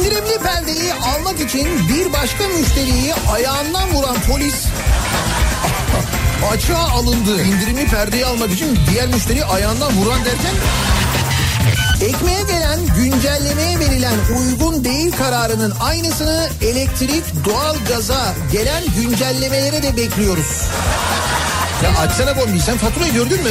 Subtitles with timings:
[0.00, 4.54] İndirimli perdeyi almak için bir başka müşteriyi ayağından vuran polis
[6.52, 7.42] açığa alındı.
[7.42, 10.54] İndirimli perdeyi almak için diğer müşteriyi ayağından vuran derken
[12.00, 20.62] Ekmeğe gelen güncellemeye verilen uygun değil kararının aynısını elektrik, doğal gaza gelen güncellemelere de bekliyoruz.
[21.84, 23.50] Ya açsana bombi sen faturayı gördün mü?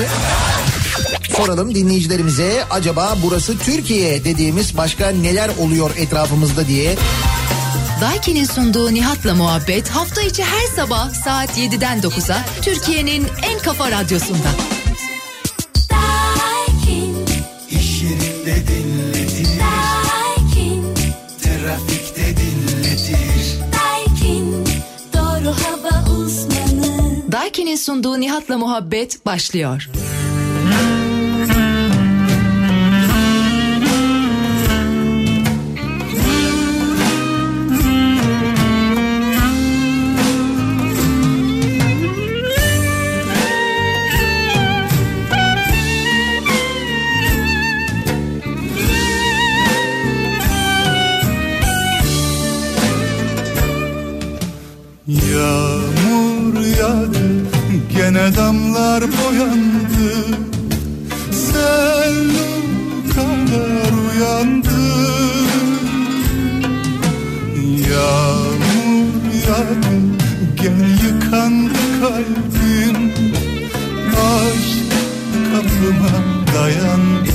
[1.39, 6.95] Soralım dinleyicilerimize acaba burası Türkiye dediğimiz başka neler oluyor etrafımızda diye.
[8.01, 14.47] Daiki'nin sunduğu Nihat'la muhabbet hafta içi her sabah saat 7'den 9'a Türkiye'nin en kafa radyosunda.
[17.69, 19.47] İş yerinde dinletir.
[21.41, 23.59] Trafikte dinletir.
[25.13, 27.31] Doğru hava uzmanı.
[27.31, 29.89] Daiki'nin sunduğu Nihat'la muhabbet başlıyor.
[58.99, 60.25] Damlar boyandı.
[61.31, 62.15] Sen
[63.13, 64.79] kadar uyandı
[67.89, 69.09] Yağmur
[69.47, 69.95] yağdı
[70.55, 73.11] gene yıkandı kalbim
[74.15, 74.91] Aşk
[75.51, 76.23] kapıma
[76.55, 77.29] dayandı.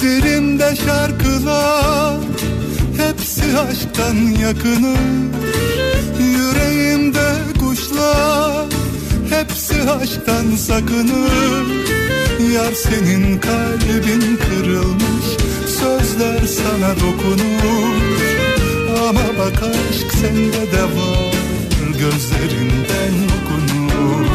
[0.00, 2.20] Dilimde şarkılar
[2.96, 4.96] Hepsi aşktan yakını
[9.40, 11.66] Hepsi aşktan sakınır.
[12.54, 15.26] Yar senin kalbin kırılmış
[15.66, 17.96] Sözler sana dokunur.
[19.08, 21.34] Ama bak aşk sende de var
[21.98, 24.26] Gözlerinden okunur.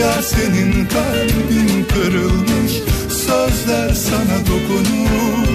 [0.00, 2.72] Ya senin kalbin kırılmış
[3.08, 5.48] Sözler sana dokunur.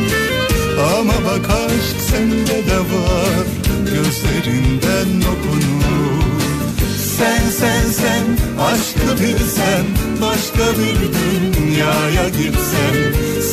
[0.99, 3.45] Ama bak aşk sende de var
[3.85, 6.16] Gözlerinden okunur
[7.17, 8.25] Sen sen sen.
[8.61, 9.85] Aşkı bilsen
[10.21, 12.95] Başka bir dünyaya gitsen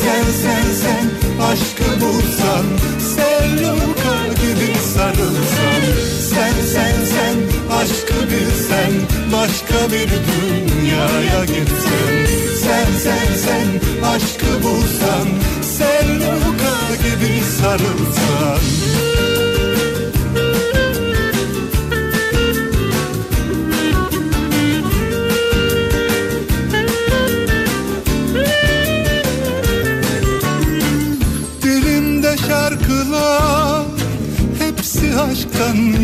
[0.01, 1.05] Sen sen sen.
[1.43, 2.65] Aşkı bulsan
[3.15, 5.81] Sevluka gibi sarılsan
[6.29, 7.37] Sen sen sen.
[7.77, 8.91] Aşkı bilsen
[9.33, 12.25] Başka bir dünyaya gitsen
[12.63, 13.67] Sen sen sen.
[14.07, 15.27] Aşkı bulsan
[15.77, 19.14] Sevluka gibi sarılsan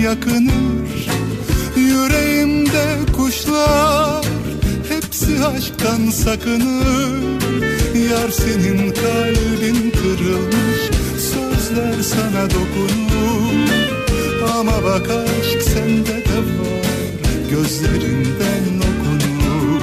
[0.03, 1.07] yakınır.
[1.75, 2.85] Yüreğimde
[3.17, 4.25] kuşlar
[4.89, 7.41] hepsi aşktan sakınır.
[8.11, 10.81] Yar senin kalbin kırılmış
[11.17, 13.72] sözler sana dokunur.
[14.59, 16.91] Ama bak aşk sende de var
[17.50, 19.81] gözlerinden okunur.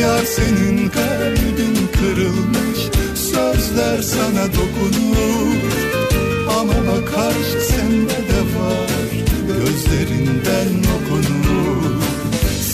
[0.00, 2.78] Yar senin kalbin kırılmış
[3.14, 5.60] sözler sana dokunur.
[6.60, 8.19] Ama bak aşk sende
[9.90, 12.02] gözlerinden okunur.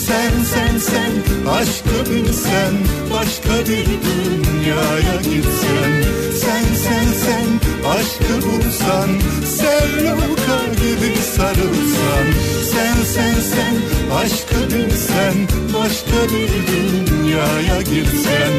[0.07, 1.11] Sen sen sen
[1.51, 2.73] aşkı bilsen
[3.13, 6.03] başka bir dünyaya gitsen.
[6.41, 7.47] Sen sen sen
[7.89, 9.09] aşkı bulsan
[9.45, 12.27] Sevluka gibi sarılsan.
[12.71, 13.75] Sen sen sen
[14.15, 15.33] aşkı bilsen
[15.73, 18.51] başka bir dünyaya girsen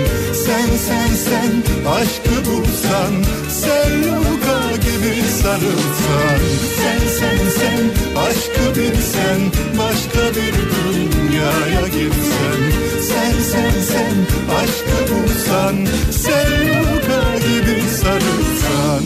[0.46, 1.52] Sen sen sen
[1.90, 3.12] aşkı bulsan
[3.50, 4.47] Sevluka
[4.88, 6.40] gibi sarılsan
[6.76, 7.82] Sen sen sen
[8.20, 9.40] aşkı bilsen
[9.78, 12.60] başka bir dünyaya girsen
[13.08, 14.16] Sen sen sen
[14.56, 19.02] aşkı bulsan Sevluka gibi sarılsan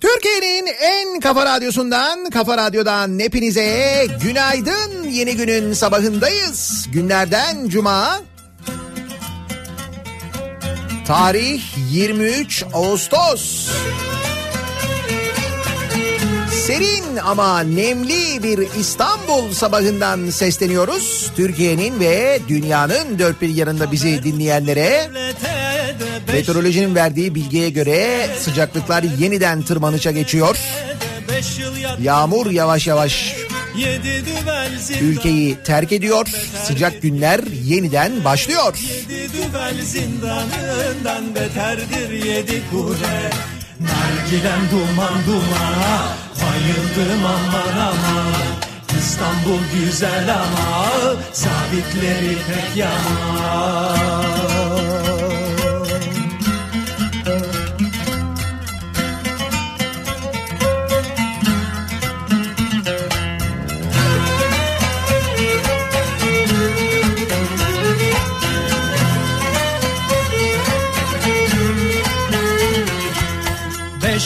[0.00, 5.10] Türkiye'nin en kafa radyosundan, kafa radyodan hepinize günaydın.
[5.10, 6.86] Yeni günün sabahındayız.
[6.92, 8.20] Günlerden cuma.
[11.06, 13.68] Tarih 23 Ağustos.
[16.66, 21.30] Serin ama nemli bir İstanbul sabahından sesleniyoruz.
[21.36, 25.10] Türkiye'nin ve dünyanın dört bir yanında bizi dinleyenlere
[26.32, 30.56] meteorolojinin verdiği bilgiye göre sıcaklıklar yeniden tırmanışa geçiyor.
[32.00, 33.36] Yağmur yavaş yavaş
[35.00, 36.26] Ülkeyi terk ediyor.
[36.64, 38.78] Sıcak günler yeniden başlıyor.
[39.08, 43.53] Yedi düvel zindanından beterdir yedi kule.
[43.88, 45.96] Nargilem duman dumana
[46.40, 48.32] bayıldım aman aman.
[48.98, 50.86] İstanbul güzel ama
[51.32, 54.24] sabitleri pek yaman.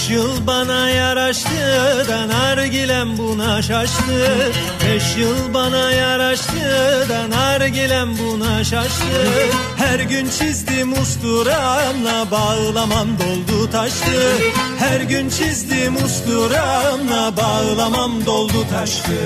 [0.08, 4.52] Beş yıl bana yaraştı da nargilem buna şaştı.
[4.86, 9.28] Beş yıl bana yaraştı da nargilem buna şaştı.
[9.76, 14.32] Her gün çizdim usturamla bağlamam doldu taştı.
[14.78, 19.18] Her gün çizdim usturamla bağlamam doldu taştı.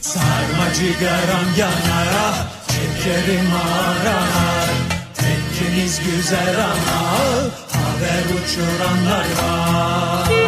[0.00, 2.34] Sarma cigaram yanar
[2.68, 4.68] çekerim arar
[5.14, 7.18] Tekkeniz güzel ama
[7.98, 10.47] haber uçuranlar var.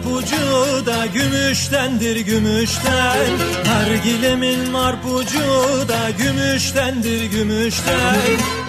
[0.00, 3.30] Marpucu da gümüştendir gümüşten.
[3.66, 5.40] Nargilemin marpucu
[5.88, 8.16] da gümüştendir gümüşten.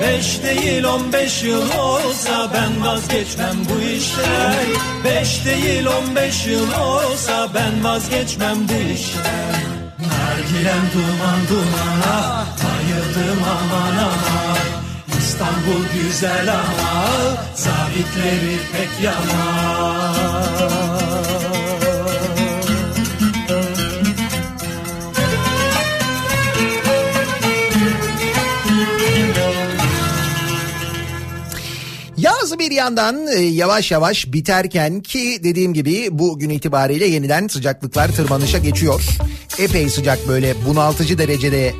[0.01, 4.65] Beş değil on beş yıl olsa ben vazgeçmem bu işten.
[5.03, 9.61] Beş değil on beş yıl olsa ben vazgeçmem bu işten.
[9.99, 14.57] Nargilem duman dumana bayıldım aman aman.
[15.19, 17.07] İstanbul güzel ama
[17.55, 21.10] zabitleri pek yaman.
[32.61, 39.03] Bir yandan e, yavaş yavaş biterken ki dediğim gibi bugün itibariyle yeniden sıcaklıklar tırmanışa geçiyor.
[39.59, 41.73] Epey sıcak böyle bunaltıcı derecede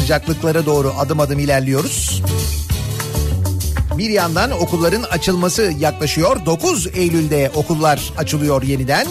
[0.00, 2.22] sıcaklıklara doğru adım adım ilerliyoruz.
[3.98, 6.46] Bir yandan okulların açılması yaklaşıyor.
[6.46, 9.06] 9 Eylül'de okullar açılıyor yeniden.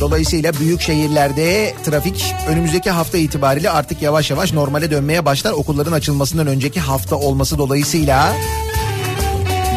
[0.00, 5.52] Dolayısıyla büyük şehirlerde trafik önümüzdeki hafta itibariyle artık yavaş yavaş normale dönmeye başlar.
[5.52, 8.36] Okulların açılmasından önceki hafta olması dolayısıyla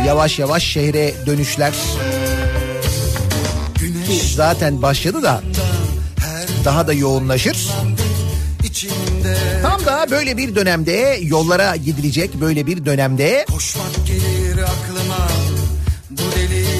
[0.05, 1.73] yavaş yavaş şehre dönüşler
[4.07, 5.41] ki zaten başladı da
[6.65, 7.69] daha da yoğunlaşır.
[9.61, 13.45] Tam da böyle bir dönemde yollara gidilecek böyle bir dönemde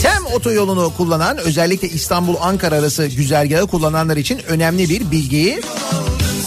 [0.02, 5.62] Tem otoyolunu kullanan özellikle İstanbul-Ankara arası güzergahı kullananlar için önemli bir bilgi.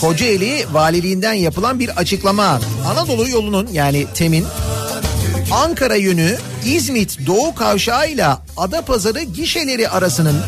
[0.00, 2.60] Kocaeli valiliğinden yapılan bir açıklama.
[2.86, 4.46] Anadolu yolunun yani Tem'in
[5.50, 8.26] Ankara yönü İzmit Doğu Kavşağı ile
[8.56, 10.42] Adapazarı gişeleri arasının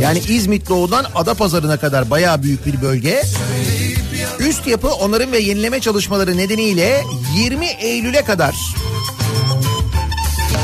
[0.00, 3.22] yani İzmit Doğu'dan Adapazarı'na kadar bayağı büyük bir bölge.
[4.38, 7.04] Üst yapı onarım ve yenileme çalışmaları nedeniyle
[7.36, 8.54] 20 Eylül'e kadar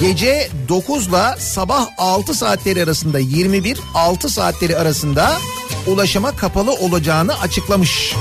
[0.01, 5.39] gece 9 ile sabah 6 saatleri arasında 21 6 saatleri arasında
[5.87, 8.15] ulaşıma kapalı olacağını açıklamış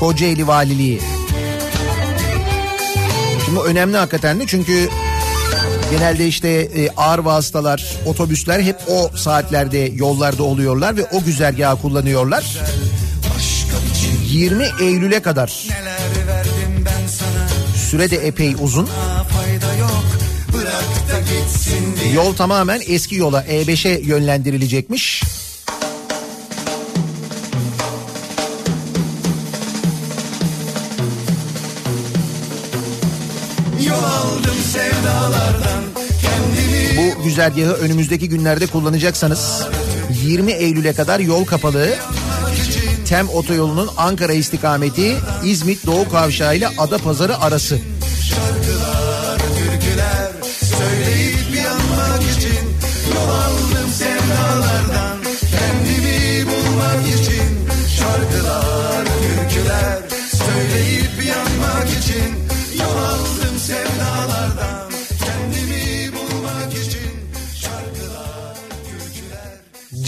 [0.00, 1.00] Kocaeli Valiliği.
[3.48, 4.88] Şimdi önemli hakikaten de çünkü
[5.90, 12.58] genelde işte e, ağır vasıtalar, otobüsler hep o saatlerde yollarda oluyorlar ve o güzergahı kullanıyorlar.
[14.26, 15.66] 20 Eylül'e kadar.
[17.90, 18.88] Süre de epey uzun.
[22.14, 25.22] Yol tamamen eski yola E5'e yönlendirilecekmiş.
[33.88, 35.84] Yol aldım sevdalardan
[36.96, 39.62] Bu güzergahı önümüzdeki günlerde kullanacaksanız
[40.24, 41.94] 20 Eylül'e kadar yol kapalı.
[43.08, 47.78] Tem otoyolunun Ankara istikameti İzmit Doğu Kavşağı ile Adapazarı arası.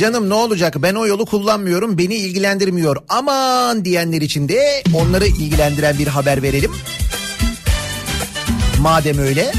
[0.00, 5.98] Canım ne olacak ben o yolu kullanmıyorum beni ilgilendirmiyor aman diyenler için de onları ilgilendiren
[5.98, 6.72] bir haber verelim.
[8.80, 9.52] Madem öyle.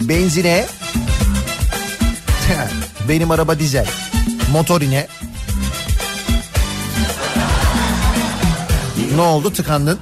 [0.00, 0.66] Benzine
[3.08, 3.86] benim araba dizel
[4.52, 5.06] motorine
[9.16, 9.98] ne oldu tıkandın?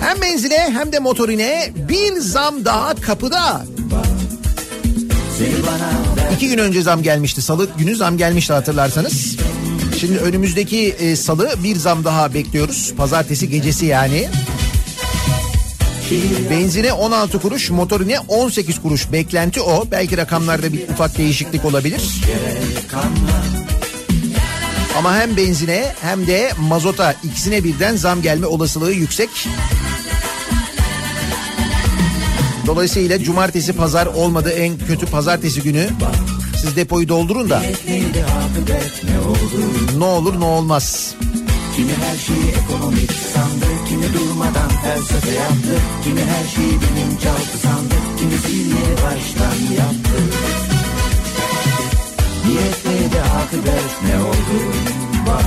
[0.00, 3.71] Hem benzine hem de motorine bir zam daha kapıda.
[6.36, 7.42] İki gün önce zam gelmişti.
[7.42, 9.36] Salı günü zam gelmişti hatırlarsanız.
[10.00, 12.94] Şimdi önümüzdeki e, salı bir zam daha bekliyoruz.
[12.96, 14.28] Pazartesi gecesi yani.
[16.50, 19.12] Benzine 16 kuruş, motorine 18 kuruş.
[19.12, 19.84] Beklenti o.
[19.90, 22.02] Belki rakamlarda bir ufak değişiklik olabilir.
[24.98, 29.30] Ama hem benzine hem de mazota ikisine birden zam gelme olasılığı yüksek.
[32.66, 35.88] Dolayısıyla cumartesi pazar olmadı en kötü pazartesi günü.
[36.60, 37.62] Siz depoyu doldurun da.
[39.98, 41.14] Ne olur ne olmaz.
[41.76, 48.56] Kimi her şeyi ekonomik sandı Kimi durmadan felsefe yaptı Kimi her şeyi bilinçaltı sandı Kimisi
[48.56, 50.18] yeni baştan yaptı
[52.46, 54.58] Niyet akıbet ne oldu
[55.26, 55.44] bak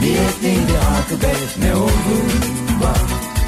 [0.00, 2.14] Niyet akıbet ne oldu
[2.82, 3.39] bak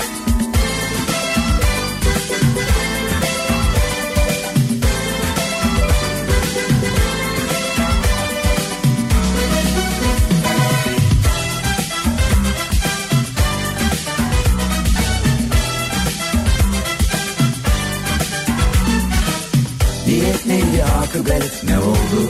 [21.12, 22.20] akıbet ne oldu?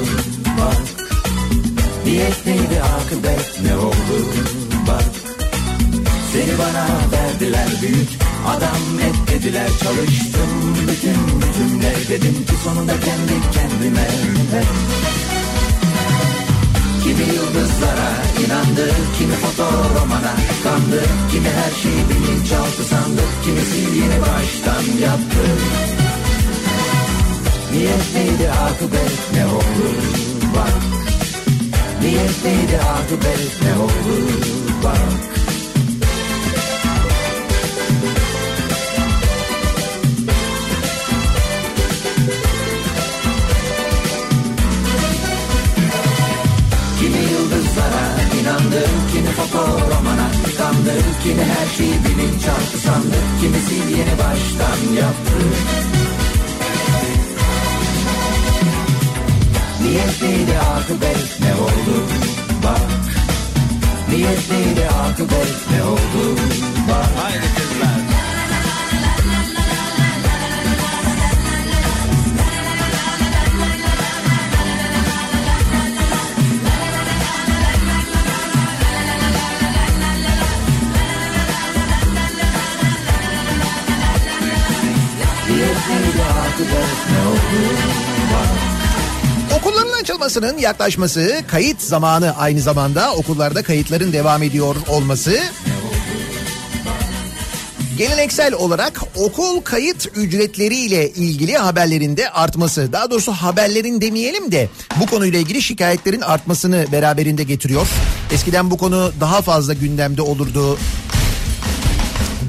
[0.59, 0.83] Bak.
[2.05, 2.37] Niyet
[3.01, 4.17] akıbet ne oldu?
[4.89, 5.05] Bak.
[6.33, 8.09] Seni bana verdiler büyük
[8.47, 14.09] adam et dediler çalıştım Bütün gücümle dedim ki sonunda kendi kendime
[14.53, 14.67] evet.
[17.05, 18.12] Kimi yıldızlara
[18.47, 20.35] inandı, kimi fotoromana
[20.65, 26.02] kandı Kimi her şeyi bilinçaltı sandı, kimisi yeni baştan yaptı
[27.73, 29.88] Niyet neydi akıbet ne oldu
[30.57, 30.73] bak.
[32.02, 34.26] Niyet neydi akıbet ne oldu
[34.85, 34.99] bak.
[47.00, 48.05] Kimi yıldızlara
[48.41, 55.92] inandı, kimi fotoromana kandı Kimi her şeyi bilinçaltı sandı, kimisi yeni baştan yaptı
[59.93, 62.07] Niyet neydi akıbet ne oldu?
[62.65, 62.81] Bak.
[64.09, 66.37] Niyet neydi akıbet ne oldu?
[66.89, 67.09] Bak.
[67.23, 67.99] Haydi kızlar.
[85.49, 87.77] Niyet neydi akıbet ne oldu?
[88.33, 88.72] Bak
[89.73, 95.38] Okulların açılmasının yaklaşması, kayıt zamanı aynı zamanda okullarda kayıtların devam ediyor olması.
[97.99, 104.69] Geleneksel olarak okul kayıt ücretleriyle ilgili haberlerinde artması, daha doğrusu haberlerin demeyelim de
[105.00, 107.88] bu konuyla ilgili şikayetlerin artmasını beraberinde getiriyor.
[108.33, 110.79] Eskiden bu konu daha fazla gündemde olurdu.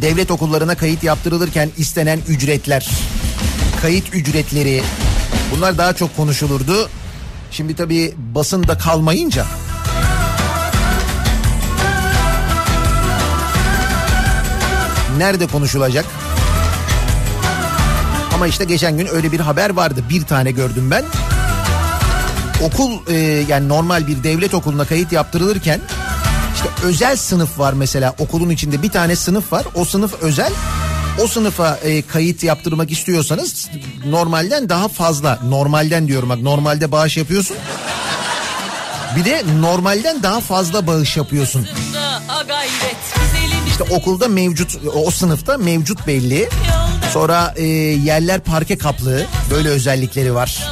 [0.02, 2.90] Devlet okullarına kayıt yaptırılırken istenen ücretler,
[3.82, 4.84] kayıt ücretleri
[5.56, 6.90] bunlar daha çok konuşulurdu.
[7.54, 9.46] Şimdi tabii basında kalmayınca
[15.18, 16.06] nerede konuşulacak?
[18.36, 20.04] Ama işte geçen gün öyle bir haber vardı.
[20.10, 21.04] Bir tane gördüm ben.
[22.64, 23.16] Okul e,
[23.48, 25.80] yani normal bir devlet okuluna kayıt yaptırılırken
[26.56, 29.66] işte özel sınıf var mesela okulun içinde bir tane sınıf var.
[29.76, 30.54] O sınıf özel.
[31.22, 33.70] O sınıfa e, kayıt yaptırmak istiyorsanız
[34.06, 37.58] normalden daha fazla normalden diyorum bak normalde bağış yapıyorsun.
[39.16, 41.68] Bir de normalden daha fazla bağış yapıyorsun.
[43.68, 46.50] İşte okulda mevcut o sınıfta mevcut belli.
[47.14, 50.64] Sonra e, yerler parke kaplı böyle özellikleri var.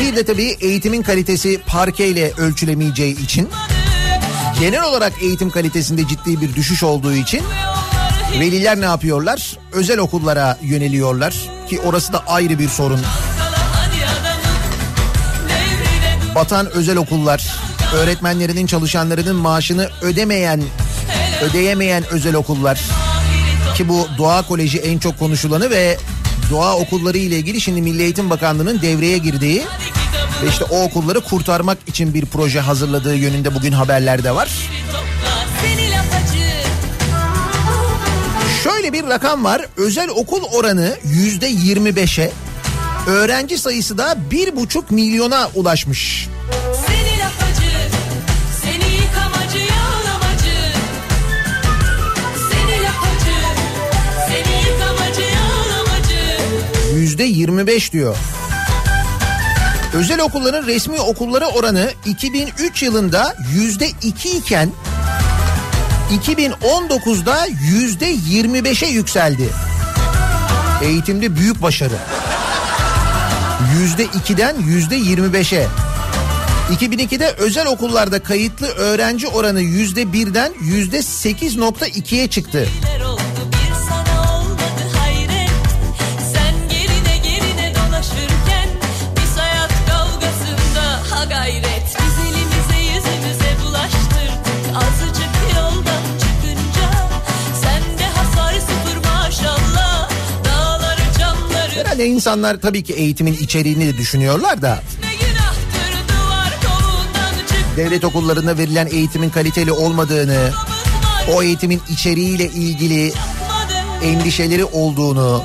[0.00, 3.48] Bir de tabii eğitimin kalitesi parkeyle ölçülemeyeceği için
[4.62, 7.42] genel olarak eğitim kalitesinde ciddi bir düşüş olduğu için
[8.40, 9.58] veliler ne yapıyorlar?
[9.72, 11.34] Özel okullara yöneliyorlar
[11.70, 13.00] ki orası da ayrı bir sorun.
[16.34, 17.46] Batan özel okullar,
[17.94, 20.62] öğretmenlerinin çalışanlarının maaşını ödemeyen,
[21.42, 22.80] ödeyemeyen özel okullar.
[23.76, 25.98] Ki bu doğa koleji en çok konuşulanı ve
[26.50, 29.62] doğa okulları ile ilgili şimdi Milli Eğitim Bakanlığı'nın devreye girdiği
[30.42, 34.50] ve işte o okulları kurtarmak için bir proje hazırladığı yönünde bugün haberlerde var.
[38.64, 39.66] Şöyle bir rakam var.
[39.76, 42.32] Özel okul oranı yüzde 25'e,
[43.06, 46.28] öğrenci sayısı da bir buçuk milyona ulaşmış.
[56.94, 58.16] Yüzde 25 diyor.
[59.94, 64.70] Özel okulların resmi okullara oranı 2003 yılında yüzde 2 iken
[66.26, 69.48] 2019'da yüzde 25'e yükseldi.
[70.82, 71.94] Eğitimde büyük başarı.
[73.78, 75.66] Yüzde 2'den yüzde 25'e.
[76.72, 82.68] 2002'de özel okullarda kayıtlı öğrenci oranı yüzde 1'den yüzde 8.2'ye çıktı.
[101.92, 104.82] Herhalde insanlar tabii ki eğitimin içeriğini de düşünüyorlar da
[107.76, 110.50] devlet okullarında verilen eğitimin kaliteli olmadığını,
[111.34, 113.12] o eğitimin içeriğiyle ilgili
[114.02, 115.44] endişeleri olduğunu,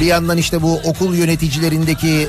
[0.00, 2.28] bir yandan işte bu okul yöneticilerindeki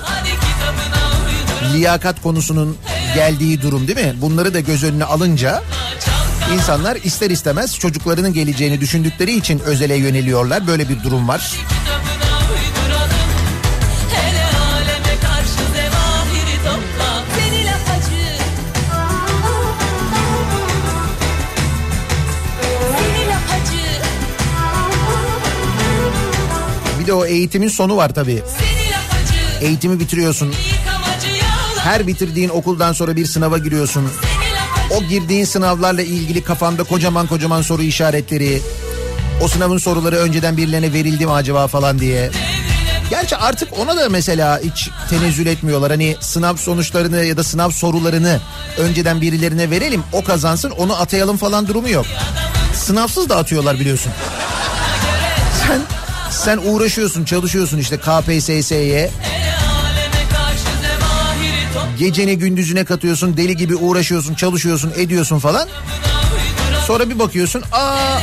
[1.74, 2.78] liyakat konusunun
[3.16, 4.14] geldiği durum değil mi?
[4.22, 5.64] Bunları da göz önüne alınca
[6.52, 10.68] insanlar ister istemez çocuklarının geleceğini düşündükleri için özele yöneliyorlar.
[10.68, 11.58] Böyle bir durum var.
[27.00, 28.44] Bir de o eğitimin sonu var tabii.
[29.62, 30.54] Eğitimi bitiriyorsun.
[31.80, 34.10] Her bitirdiğin okuldan sonra bir sınava giriyorsun.
[34.98, 38.62] O girdiğin sınavlarla ilgili kafanda kocaman kocaman soru işaretleri.
[39.42, 42.32] O sınavın soruları önceden birilerine verildi mi acaba falan diye.
[43.10, 45.92] Gerçi artık ona da mesela hiç tenezzül etmiyorlar.
[45.92, 48.40] Hani sınav sonuçlarını ya da sınav sorularını
[48.78, 52.06] önceden birilerine verelim o kazansın onu atayalım falan durumu yok.
[52.74, 54.12] Sınavsız da atıyorlar biliyorsun.
[55.68, 55.82] Sen
[56.32, 59.12] sen uğraşıyorsun çalışıyorsun işte KPSS'ye
[62.00, 65.70] geceni gündüzüne katıyorsun deli gibi uğraşıyorsun çalışıyorsun ediyorsun falan.
[66.88, 68.20] Sonra bir bakıyorsun aa.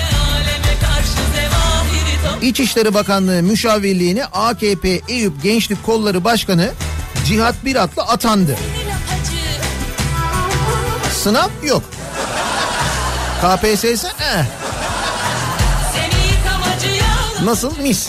[2.42, 6.70] İçişleri Bakanlığı müşavirliğine AKP Eyüp Gençlik Kolları Başkanı
[7.26, 8.56] Cihat Biratlı atandı.
[11.22, 11.82] Sınav yok.
[13.40, 14.44] KPSS eh.
[17.44, 18.08] Nasıl mis.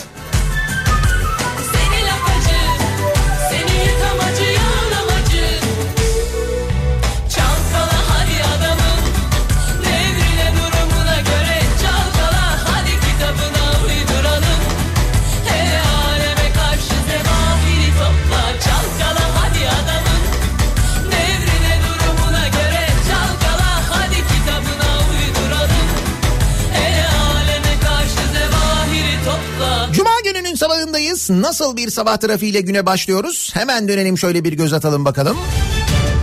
[30.92, 31.30] Sabahındayız.
[31.30, 33.50] Nasıl bir sabah trafiğiyle güne başlıyoruz?
[33.54, 35.36] Hemen dönelim şöyle bir göz atalım bakalım.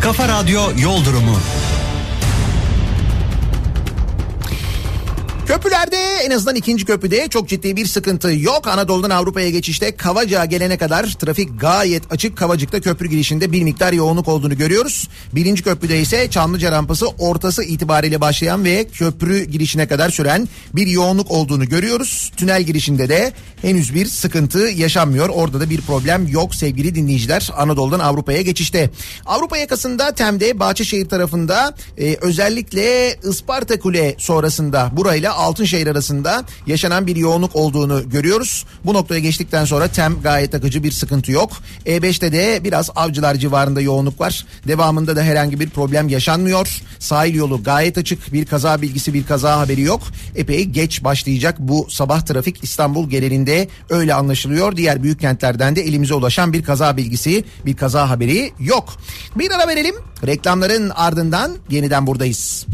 [0.01, 1.38] Kafa Radyo Yol Durumu.
[5.49, 8.67] Köprülerde en azından ikinci köprüde çok ciddi bir sıkıntı yok.
[8.67, 12.38] Anadolu'dan Avrupa'ya geçişte Kavacık'a gelene kadar trafik gayet açık.
[12.38, 15.09] Kavacık'ta köprü girişinde bir miktar yoğunluk olduğunu görüyoruz.
[15.35, 21.31] Birinci köprüde ise Çamlıca rampası ortası itibariyle başlayan ve köprü girişine kadar süren bir yoğunluk
[21.31, 22.31] olduğunu görüyoruz.
[22.38, 25.29] Tünel girişinde de henüz bir sıkıntı yaşanmıyor.
[25.29, 27.49] Orada da bir problem yok sevgili dinleyiciler.
[27.57, 28.89] Anadolu'dan Avrupa'ya geçişte.
[29.25, 37.15] Avrupa yakasında Tem'de Bahçeşehir tarafında e, özellikle Isparta Kule sonrasında burayla Altınşehir arasında yaşanan bir
[37.15, 38.65] yoğunluk olduğunu görüyoruz.
[38.86, 41.52] Bu noktaya geçtikten sonra Tem gayet akıcı bir sıkıntı yok.
[41.86, 44.45] E5'te de biraz avcılar civarında yoğunluk var.
[44.67, 46.82] Devamında da herhangi bir problem yaşanmıyor.
[46.99, 48.34] Sahil yolu gayet açık.
[48.34, 50.02] Bir kaza bilgisi bir kaza haberi yok.
[50.36, 54.78] Epey geç başlayacak bu sabah trafik İstanbul genelinde öyle anlaşılıyor.
[54.78, 58.93] Diğer büyük kentlerden de elimize ulaşan bir kaza bilgisi bir kaza haberi yok.
[59.36, 59.95] Bir ara verelim.
[60.28, 62.65] Reklamların ardından yeniden buradayız.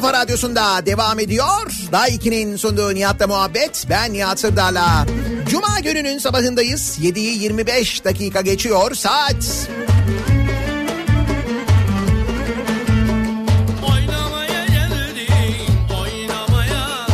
[0.00, 1.72] Kafa radyosunda devam ediyor.
[1.92, 3.86] Daha 2'nin sunduğu Nihat'la muhabbet.
[3.90, 5.06] Ben Nihat Sırdar'la.
[5.48, 6.98] Cuma gününün sabahındayız.
[6.98, 9.68] 7'yi 25 dakika geçiyor saat.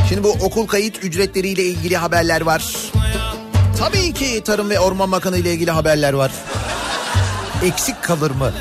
[0.08, 2.76] Şimdi bu okul kayıt ücretleriyle ilgili haberler var.
[3.78, 6.32] Tabii ki Tarım ve Orman Bakanı ile ilgili haberler var.
[7.64, 8.52] Eksik kalır mı?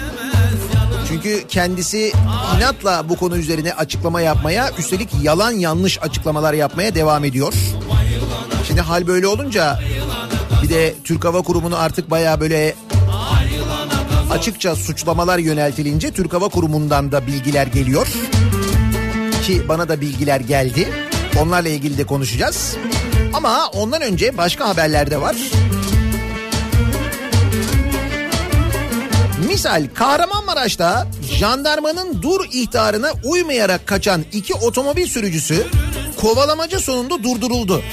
[1.15, 2.11] Çünkü kendisi
[2.57, 7.53] inatla bu konu üzerine açıklama yapmaya, üstelik yalan yanlış açıklamalar yapmaya devam ediyor.
[8.67, 9.79] Şimdi hal böyle olunca
[10.63, 12.75] bir de Türk Hava Kurumu'nu artık baya böyle
[14.31, 18.07] açıkça suçlamalar yöneltilince Türk Hava Kurumu'ndan da bilgiler geliyor.
[19.43, 20.89] Ki bana da bilgiler geldi.
[21.41, 22.75] Onlarla ilgili de konuşacağız.
[23.33, 25.35] Ama ondan önce başka haberler de var.
[29.47, 35.67] Misal Kahramanmaraş'ta jandarmanın dur ihtarına uymayarak kaçan iki otomobil sürücüsü
[36.17, 37.83] kovalamaca sonunda durduruldu.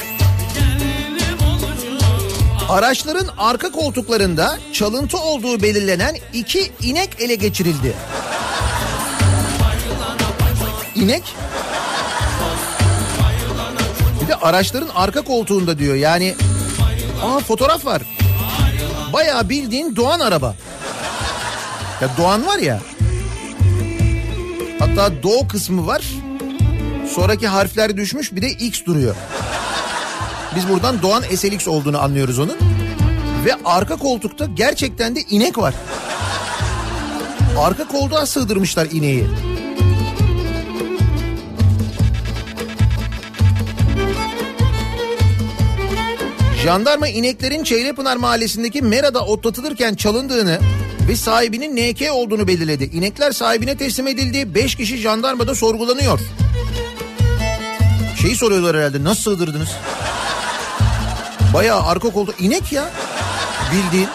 [2.69, 7.95] Araçların arka koltuklarında çalıntı olduğu belirlenen iki inek ele geçirildi.
[10.95, 11.23] İnek?
[14.23, 16.35] Bir de araçların arka koltuğunda diyor yani.
[17.23, 18.03] Aa fotoğraf var.
[19.13, 20.55] Bayağı bildiğin Doğan araba.
[22.03, 22.81] Ya Doğan var ya.
[24.79, 26.05] Hatta Doğu kısmı var.
[27.15, 29.17] Sonraki harfler düşmüş bir de X duruyor.
[30.57, 32.57] Biz buradan Doğan SLX olduğunu anlıyoruz onun.
[33.45, 35.75] Ve arka koltukta gerçekten de inek var.
[37.59, 39.27] Arka koltuğa sığdırmışlar ineği.
[46.65, 50.59] Jandarma ineklerin Çeylepınar mahallesindeki Mera'da otlatılırken çalındığını
[51.09, 52.85] ve sahibinin NK olduğunu belirledi.
[52.85, 54.55] İnekler sahibine teslim edildi.
[54.55, 56.21] 5 kişi jandarmada sorgulanıyor.
[58.23, 59.69] Şeyi soruyorlar herhalde nasıl sığdırdınız?
[61.55, 62.91] Bayağı arka koltuğu inek ya
[63.73, 64.09] bildiğin.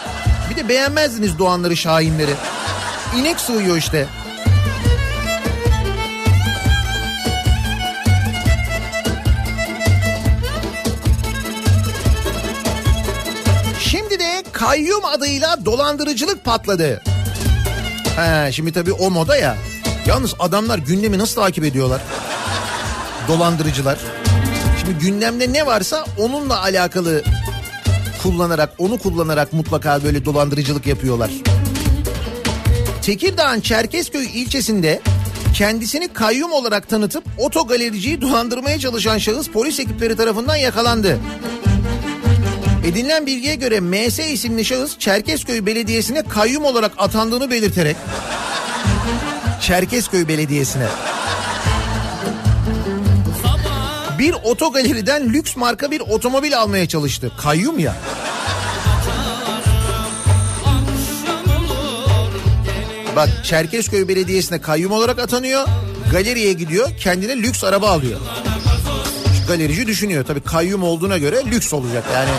[0.50, 2.34] Bir de beğenmezdiniz Doğanları Şahinleri.
[3.16, 4.06] İnek sığıyor işte.
[14.58, 17.02] Kayyum adıyla dolandırıcılık patladı.
[18.16, 19.56] He, şimdi tabii o moda ya.
[20.06, 22.00] Yalnız adamlar gündemi nasıl takip ediyorlar?
[23.28, 23.98] Dolandırıcılar.
[24.80, 27.22] Şimdi gündemde ne varsa onunla alakalı
[28.22, 31.30] kullanarak, onu kullanarak mutlaka böyle dolandırıcılık yapıyorlar.
[33.02, 35.00] Tekirdağ'ın Çerkezköy ilçesinde
[35.54, 41.18] kendisini kayyum olarak tanıtıp otogalericiyi dolandırmaya çalışan şahıs polis ekipleri tarafından yakalandı.
[42.88, 47.96] Edinilen bilgiye göre MS isimli şahıs Çerkezköy Belediyesi'ne kayyum olarak atandığını belirterek
[49.60, 50.86] Çerkezköy Belediyesi'ne
[54.18, 57.32] bir otogaleriden lüks marka bir otomobil almaya çalıştı.
[57.38, 57.96] Kayyum ya.
[63.16, 65.66] Bak Çerkezköy Belediyesi'ne kayyum olarak atanıyor.
[66.12, 68.20] Galeriye gidiyor kendine lüks araba alıyor.
[69.40, 72.30] Şu galerici düşünüyor tabii kayyum olduğuna göre lüks olacak yani.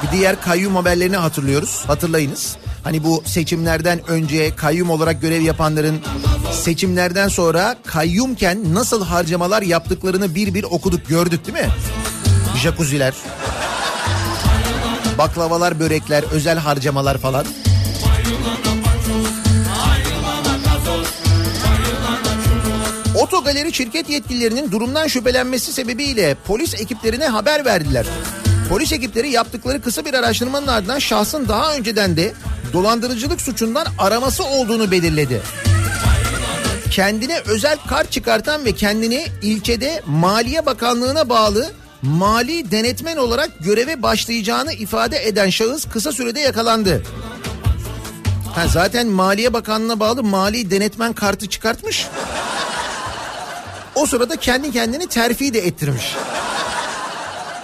[0.00, 1.84] Çünkü diğer kayyum haberlerini hatırlıyoruz.
[1.86, 2.56] Hatırlayınız.
[2.84, 6.00] Hani bu seçimlerden önce kayyum olarak görev yapanların
[6.52, 11.70] seçimlerden sonra kayyumken nasıl harcamalar yaptıklarını bir bir okuduk gördük değil mi?
[12.62, 13.14] Jacuzziler,
[15.18, 17.46] baklavalar, börekler, özel harcamalar falan.
[23.22, 28.06] Otogaleri şirket yetkililerinin durumdan şüphelenmesi sebebiyle polis ekiplerine haber verdiler.
[28.68, 32.32] Polis ekipleri yaptıkları kısa bir araştırmanın ardından şahsın daha önceden de
[32.72, 35.42] dolandırıcılık suçundan araması olduğunu belirledi.
[36.90, 41.70] Kendine özel kart çıkartan ve kendini ilçede Maliye Bakanlığı'na bağlı
[42.02, 47.02] mali denetmen olarak göreve başlayacağını ifade eden şahıs kısa sürede yakalandı.
[48.54, 52.06] Ha, zaten Maliye Bakanlığı'na bağlı mali denetmen kartı çıkartmış.
[53.94, 56.16] O sırada kendi kendini terfi de ettirmiş.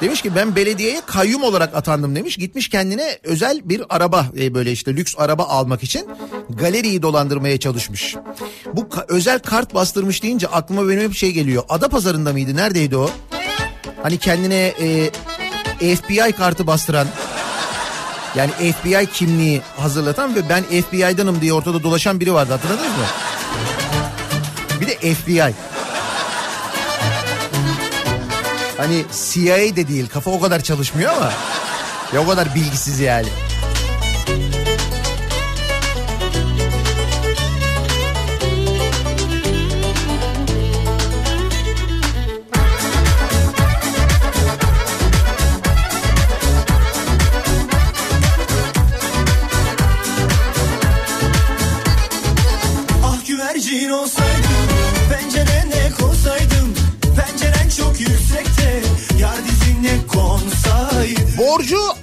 [0.05, 2.37] Demiş ki ben belediyeye kayyum olarak atandım demiş.
[2.37, 6.07] Gitmiş kendine özel bir araba e, böyle işte lüks araba almak için
[6.51, 8.17] galeriyi dolandırmaya çalışmış.
[8.75, 11.63] Bu ka- özel kart bastırmış deyince aklıma benim bir şey geliyor.
[11.69, 12.57] Ada pazarında mıydı?
[12.57, 13.11] Neredeydi o?
[14.03, 14.75] Hani kendine
[15.81, 17.07] e, FBI kartı bastıran
[18.37, 23.07] yani FBI kimliği hazırlatan ve ben FBI'danım diye ortada dolaşan biri vardı hatırladınız mı?
[24.81, 25.55] Bir de FBI.
[28.77, 31.33] Hani CIA de değil kafa o kadar çalışmıyor ama
[32.15, 33.29] ya o kadar bilgisiz yani.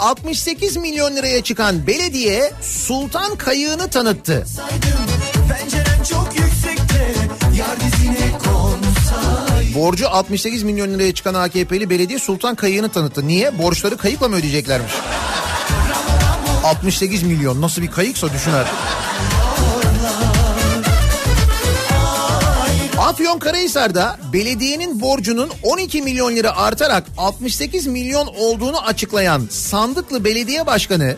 [0.01, 4.45] 68 milyon liraya çıkan belediye Sultan Kayığı'nı tanıttı.
[9.75, 13.27] Borcu 68 milyon liraya çıkan AKP'li belediye Sultan Kayığı'nı tanıttı.
[13.27, 13.57] Niye?
[13.57, 14.93] Borçları kayıkla mı ödeyeceklermiş?
[16.63, 19.00] 68 milyon nasıl bir kayıksa düşün artık.
[23.11, 31.15] Afyonkarahisar'da belediyenin borcunun 12 milyon lira artarak 68 milyon olduğunu açıklayan Sandıklı Belediye Başkanı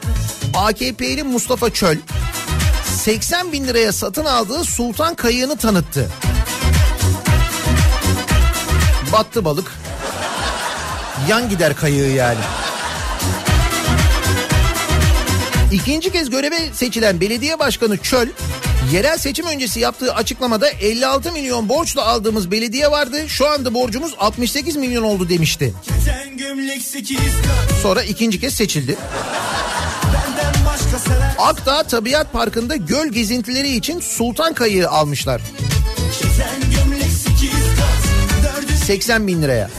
[0.54, 1.98] AKP'li Mustafa Çöl
[2.86, 6.10] 80 bin liraya satın aldığı Sultan Kayığı'nı tanıttı.
[9.12, 9.72] Battı balık.
[11.30, 12.42] Yan gider kayığı yani.
[15.72, 18.28] İkinci kez göreve seçilen belediye başkanı Çöl,
[18.92, 23.30] yerel seçim öncesi yaptığı açıklamada 56 milyon borçla aldığımız belediye vardı.
[23.30, 25.74] Şu anda borcumuz 68 milyon oldu demişti.
[27.84, 28.98] Sonra ikinci kez seçildi.
[31.40, 35.42] Akdağ Tabiat Parkı'nda göl gezintileri için Sultan Kayığı almışlar.
[36.38, 38.04] Sen gömlek sekiz kat
[38.44, 39.70] Dördü 80 bin liraya.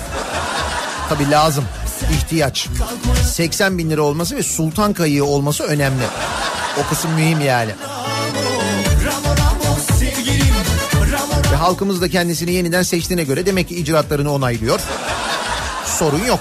[1.08, 1.64] Tabii lazım.
[2.12, 2.68] ihtiyaç.
[3.34, 6.04] 80 bin lira olması ve Sultan Kayığı olması önemli.
[6.84, 7.70] O kısım mühim yani.
[11.64, 14.80] Halkımız da kendisini yeniden seçtiğine göre demek ki icraatlarını onaylıyor.
[15.86, 16.40] Sorun yok.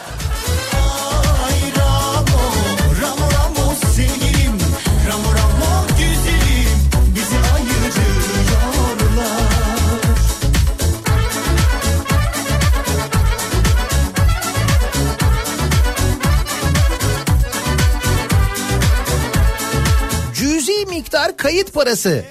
[20.89, 22.25] Miktar kayıt parası.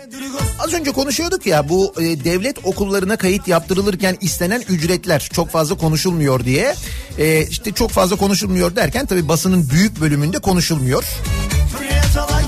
[0.62, 6.44] Az önce konuşuyorduk ya bu e, devlet okullarına kayıt yaptırılırken istenen ücretler çok fazla konuşulmuyor
[6.44, 6.74] diye.
[7.18, 11.04] E, işte çok fazla konuşulmuyor derken tabii basının büyük bölümünde konuşulmuyor.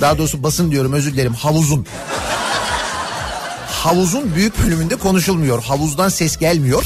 [0.00, 1.86] Daha doğrusu basın diyorum özür dilerim havuzun.
[3.68, 5.62] Havuzun büyük bölümünde konuşulmuyor.
[5.62, 6.84] Havuzdan ses gelmiyor.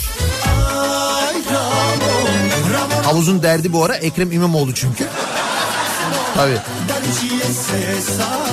[3.05, 5.05] Havuzun derdi bu ara Ekrem İmamoğlu çünkü.
[6.39, 6.59] Tabii.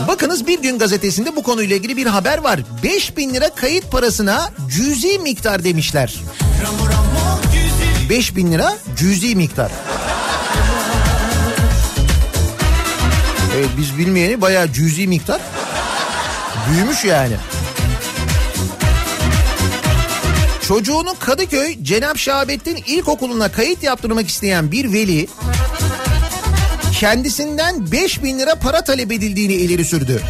[0.07, 2.59] Bakınız bir gün gazetesinde bu konuyla ilgili bir haber var.
[2.83, 6.15] 5000 lira kayıt parasına cüzi miktar demişler.
[8.09, 9.71] 5000 lira cüzi miktar.
[13.55, 15.41] Evet biz bilmeyeni bayağı cüzi miktar.
[16.69, 17.35] Büyümüş yani.
[20.67, 25.27] Çocuğunu Kadıköy Cenap Şahabettin İlkokulu'na kayıt yaptırmak isteyen bir veli
[26.99, 30.21] kendisinden 5 bin lira para talep edildiğini ileri sürdü.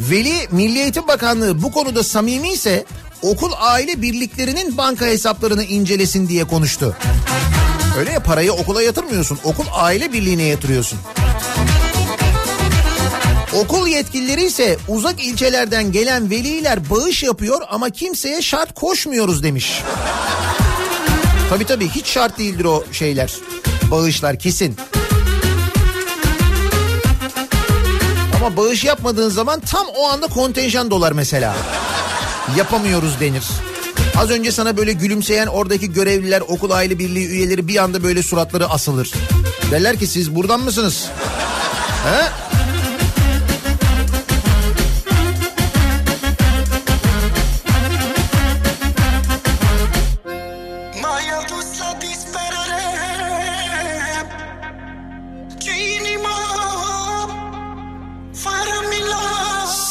[0.00, 2.84] Veli Milli Eğitim Bakanlığı bu konuda samimi ise
[3.22, 6.96] okul aile birliklerinin banka hesaplarını incelesin diye konuştu.
[7.98, 10.98] Öyle ya parayı okula yatırmıyorsun okul aile birliğine yatırıyorsun.
[13.54, 19.82] Okul yetkilileri ise uzak ilçelerden gelen veliler bağış yapıyor ama kimseye şart koşmuyoruz demiş.
[21.50, 23.34] Tabii tabii hiç şart değildir o şeyler.
[23.90, 24.76] Bağışlar kesin.
[28.36, 31.56] Ama bağış yapmadığın zaman tam o anda kontenjan dolar mesela.
[32.56, 33.44] Yapamıyoruz denir.
[34.16, 38.68] Az önce sana böyle gülümseyen oradaki görevliler, okul aile birliği üyeleri bir anda böyle suratları
[38.68, 39.12] asılır.
[39.70, 41.08] Derler ki siz buradan mısınız?
[42.04, 42.47] He?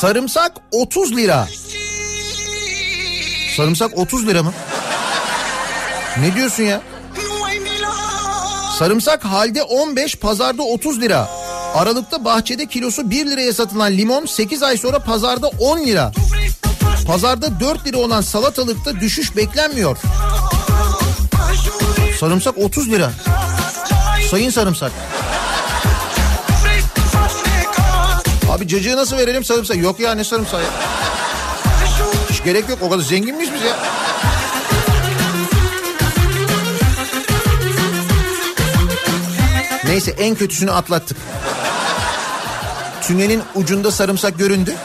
[0.01, 1.47] Sarımsak 30 lira.
[3.57, 4.53] Sarımsak 30 lira mı?
[6.19, 6.81] Ne diyorsun ya?
[8.79, 11.29] Sarımsak halde 15, pazarda 30 lira.
[11.75, 16.11] Aralıkta bahçede kilosu 1 liraya satılan limon 8 ay sonra pazarda 10 lira.
[17.07, 19.97] Pazarda 4 lira olan salatalıkta düşüş beklenmiyor.
[22.19, 23.11] Sarımsak 30 lira.
[24.31, 24.91] Sayın sarımsak.
[28.57, 29.77] Abi cacığı nasıl verelim sarımsak?
[29.77, 30.69] Yok ya ne sarımsak ya?
[32.29, 33.77] Hiç gerek yok o kadar zengin miyiz biz ya?
[39.85, 41.17] Neyse en kötüsünü atlattık.
[43.01, 44.75] Tünelin ucunda sarımsak göründü.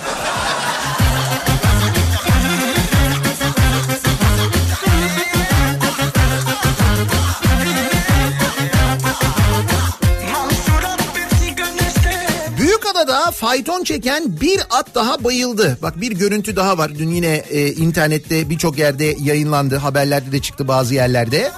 [13.33, 15.79] Fayton çeken bir at daha bayıldı.
[15.83, 16.99] Bak bir görüntü daha var.
[16.99, 19.77] Dün yine e, internette birçok yerde yayınlandı.
[19.77, 21.53] Haberlerde de çıktı bazı yerlerde.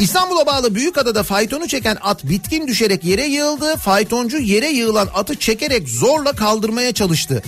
[0.00, 3.76] İstanbul'a bağlı Büyükada'da faytonu çeken at bitkin düşerek yere yığıldı.
[3.76, 7.42] Faytoncu yere yığılan atı çekerek zorla kaldırmaya çalıştı.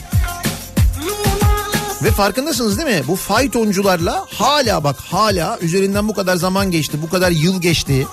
[2.03, 3.05] Ve farkındasınız değil mi?
[3.09, 8.07] Bu faytoncularla hala bak hala üzerinden bu kadar zaman geçti, bu kadar yıl geçti.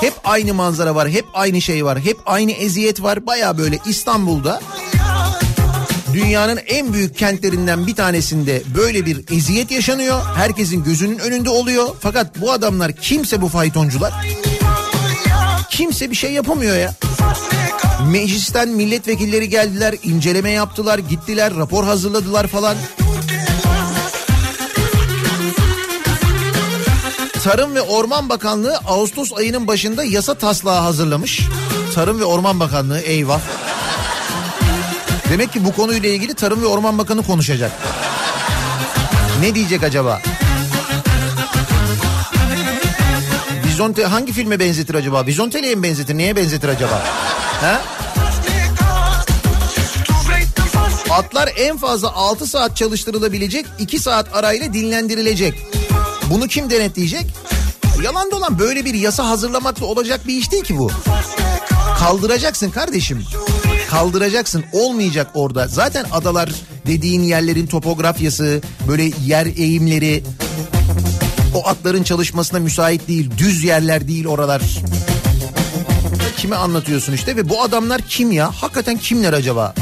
[0.00, 3.26] Hep aynı manzara var, hep aynı şey var, hep aynı eziyet var.
[3.26, 4.60] Baya böyle İstanbul'da
[6.12, 10.20] dünyanın en büyük kentlerinden bir tanesinde böyle bir eziyet yaşanıyor.
[10.36, 11.88] Herkesin gözünün önünde oluyor.
[12.00, 14.12] Fakat bu adamlar kimse bu faytoncular
[15.78, 16.94] kimse bir şey yapamıyor ya.
[18.10, 22.76] Meclisten milletvekilleri geldiler, inceleme yaptılar, gittiler, rapor hazırladılar falan.
[27.44, 31.40] Tarım ve Orman Bakanlığı Ağustos ayının başında yasa taslağı hazırlamış.
[31.94, 33.40] Tarım ve Orman Bakanlığı eyvah.
[35.30, 37.72] Demek ki bu konuyla ilgili Tarım ve Orman Bakanı konuşacak.
[39.40, 40.22] Ne diyecek acaba?
[43.66, 45.26] Vizonte hangi filme benzetir acaba?
[45.26, 46.18] Vizontele'ye mi benzetir?
[46.18, 47.02] Neye benzetir acaba?
[47.60, 47.80] Ha?
[51.10, 55.77] Atlar en fazla 6 saat çalıştırılabilecek 2 saat arayla dinlendirilecek.
[56.30, 57.26] Bunu kim denetleyecek?
[58.04, 60.90] Yalan dolan böyle bir yasa hazırlamakla olacak bir iş değil ki bu.
[61.98, 63.24] Kaldıracaksın kardeşim.
[63.90, 65.68] Kaldıracaksın olmayacak orada.
[65.68, 66.50] Zaten adalar
[66.86, 70.24] dediğin yerlerin topografyası, böyle yer eğimleri
[71.54, 73.30] o atların çalışmasına müsait değil.
[73.38, 74.62] Düz yerler değil oralar.
[76.36, 78.50] Kime anlatıyorsun işte ve bu adamlar kim ya?
[78.60, 79.74] Hakikaten kimler acaba?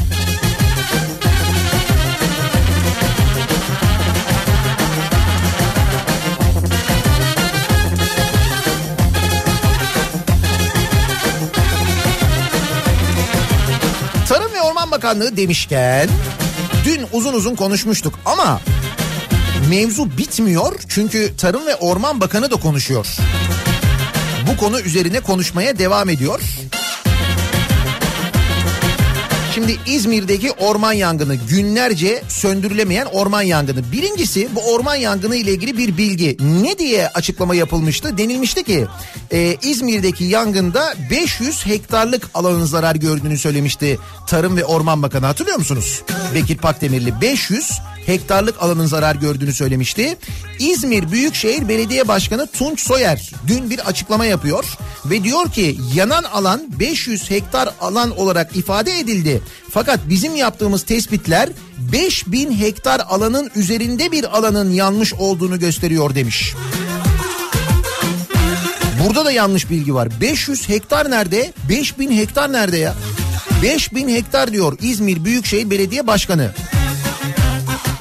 [14.97, 16.09] Bakanlığı demişken
[16.85, 18.61] dün uzun uzun konuşmuştuk ama
[19.69, 23.07] mevzu bitmiyor çünkü Tarım ve Orman Bakanı da konuşuyor.
[24.51, 26.41] Bu konu üzerine konuşmaya devam ediyor.
[29.57, 33.91] Şimdi İzmir'deki orman yangını günlerce söndürülemeyen orman yangını.
[33.91, 36.37] Birincisi bu orman yangını ile ilgili bir bilgi.
[36.39, 38.17] Ne diye açıklama yapılmıştı?
[38.17, 38.87] Denilmişti ki
[39.31, 45.25] e, İzmir'deki yangında 500 hektarlık alanın zarar gördüğünü söylemişti Tarım ve Orman Bakanı.
[45.25, 46.01] Hatırlıyor musunuz?
[46.35, 47.71] Bekir Pakdemirli 500
[48.07, 50.17] hektarlık alanın zarar gördüğünü söylemişti.
[50.59, 54.65] İzmir Büyükşehir Belediye Başkanı Tunç Soyer dün bir açıklama yapıyor
[55.05, 59.41] ve diyor ki yanan alan 500 hektar alan olarak ifade edildi.
[59.71, 66.53] Fakat bizim yaptığımız tespitler 5000 hektar alanın üzerinde bir alanın yanmış olduğunu gösteriyor demiş.
[69.03, 70.09] Burada da yanlış bilgi var.
[70.21, 71.53] 500 hektar nerede?
[71.69, 72.95] 5000 hektar nerede ya?
[73.63, 76.53] 5000 hektar diyor İzmir Büyükşehir Belediye Başkanı.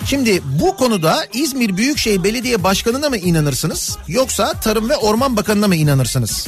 [0.06, 5.76] Şimdi bu konuda İzmir Büyükşehir Belediye Başkanı'na mı inanırsınız yoksa Tarım ve Orman Bakanı'na mı
[5.76, 6.46] inanırsınız?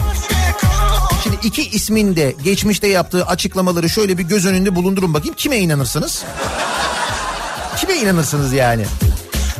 [1.23, 6.25] Şimdi iki ismin de geçmişte yaptığı açıklamaları şöyle bir göz önünde bulundurun bakayım kime inanırsınız?
[7.77, 8.85] Kime inanırsınız yani?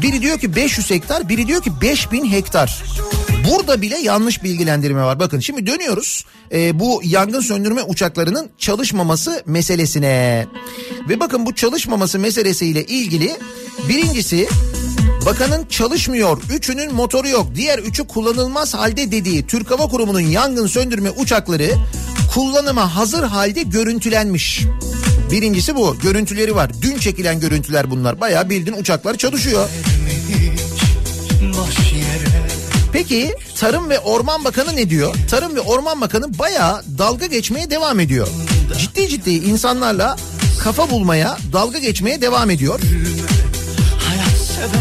[0.03, 2.83] Biri diyor ki 500 hektar, biri diyor ki 5000 hektar.
[3.51, 5.21] Burada bile yanlış bilgilendirme var.
[5.21, 10.47] Bakın şimdi dönüyoruz e, bu yangın söndürme uçaklarının çalışmaması meselesine.
[11.09, 13.37] Ve bakın bu çalışmaması meselesiyle ilgili
[13.89, 14.49] birincisi
[15.27, 21.11] bakanın çalışmıyor, üçünün motoru yok, diğer üçü kullanılmaz halde dediği Türk Hava Kurumu'nun yangın söndürme
[21.11, 21.71] uçakları
[22.35, 24.63] kullanıma hazır halde görüntülenmiş.
[25.31, 25.97] Birincisi bu.
[26.03, 26.71] Görüntüleri var.
[26.83, 28.21] Dün çekilen görüntüler bunlar.
[28.21, 29.69] Bayağı bildiğin uçaklar çalışıyor.
[32.93, 35.15] Peki Tarım ve Orman Bakanı ne diyor?
[35.31, 38.29] Tarım ve Orman Bakanı bayağı dalga geçmeye devam ediyor.
[38.79, 40.17] Ciddi ciddi insanlarla
[40.63, 42.81] kafa bulmaya, dalga geçmeye devam ediyor.
[44.01, 44.73] Hayat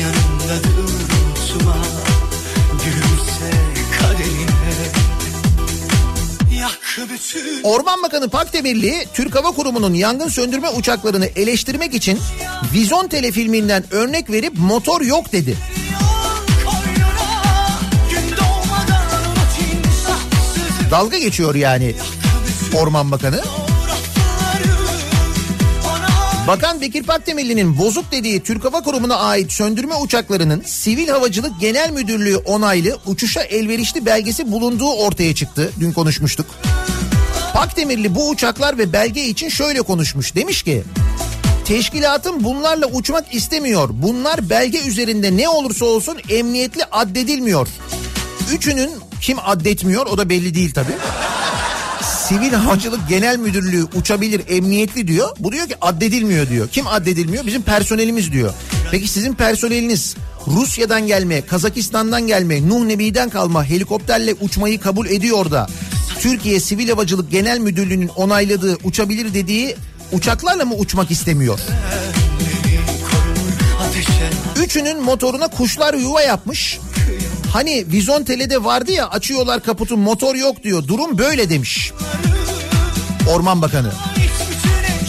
[0.00, 1.76] yanındadır unutma
[7.62, 12.18] Orman Bakanı Pakdemirli Türk Hava Kurumu'nun yangın söndürme uçaklarını eleştirmek için
[12.74, 15.56] Vizontele filminden örnek verip motor yok dedi.
[20.90, 21.94] Dalga geçiyor yani
[22.74, 23.40] Orman Bakanı.
[26.46, 32.36] Bakan Bekir Pakdemirli'nin bozuk dediği Türk Hava Kurumu'na ait söndürme uçaklarının Sivil Havacılık Genel Müdürlüğü
[32.36, 35.72] onaylı uçuşa elverişli belgesi bulunduğu ortaya çıktı.
[35.80, 36.46] Dün konuşmuştuk.
[37.52, 40.34] Pakdemirli bu uçaklar ve belge için şöyle konuşmuş.
[40.34, 40.82] Demiş ki
[41.64, 43.88] teşkilatım bunlarla uçmak istemiyor.
[43.92, 47.68] Bunlar belge üzerinde ne olursa olsun emniyetli addedilmiyor.
[48.52, 50.96] Üçünün kim addetmiyor o da belli değil tabii.
[52.28, 55.28] Sivil Havacılık Genel Müdürlüğü uçabilir emniyetli diyor.
[55.38, 56.68] Bu diyor ki addedilmiyor diyor.
[56.68, 57.46] Kim addedilmiyor?
[57.46, 58.54] Bizim personelimiz diyor.
[58.90, 65.66] Peki sizin personeliniz Rusya'dan gelme, Kazakistan'dan gelme, Nuh Nebi'den kalma helikopterle uçmayı kabul ediyor da
[66.20, 69.76] Türkiye Sivil Havacılık Genel Müdürlüğü'nün onayladığı uçabilir dediği
[70.12, 71.58] uçaklarla mı uçmak istemiyor?
[74.64, 76.78] Üçünün motoruna kuşlar yuva yapmış.
[77.56, 80.88] Hani Vizontele'de vardı ya açıyorlar kaputu motor yok diyor.
[80.88, 81.92] Durum böyle demiş.
[83.30, 83.92] Orman Bakanı.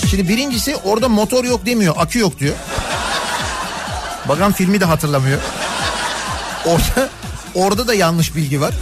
[0.09, 2.55] Şimdi birincisi orada motor yok demiyor akü yok diyor.
[4.29, 5.39] Bakan filmi de hatırlamıyor.
[6.65, 7.09] Orada,
[7.55, 8.73] orada da yanlış bilgi var.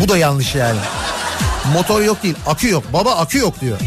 [0.00, 0.78] Bu da yanlış yani.
[1.72, 2.92] Motor yok değil akü yok.
[2.92, 3.78] Baba akü yok diyor.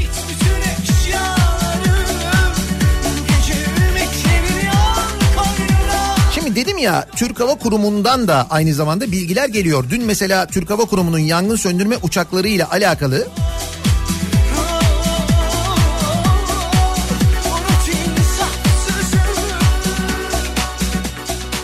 [6.57, 9.85] Dedim ya Türk Hava Kurumu'ndan da aynı zamanda bilgiler geliyor.
[9.89, 13.27] Dün mesela Türk Hava Kurumu'nun yangın söndürme uçakları ile alakalı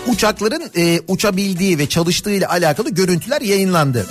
[0.07, 4.07] uçakların e, uçabildiği ve çalıştığı ile alakalı görüntüler yayınlandı.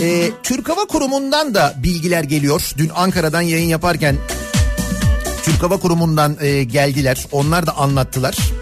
[0.00, 2.72] E, Türk Hava Kurumu'ndan da bilgiler geliyor.
[2.76, 4.16] Dün Ankara'dan yayın yaparken
[5.42, 7.26] Türk Hava Kurumu'ndan e, geldiler.
[7.32, 8.57] Onlar da anlattılar.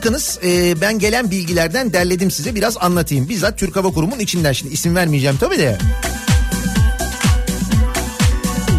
[0.00, 3.28] Bakınız e, ben gelen bilgilerden derledim size biraz anlatayım.
[3.28, 5.78] Bizzat Türk Hava Kurumu'nun içinden şimdi isim vermeyeceğim tabii de.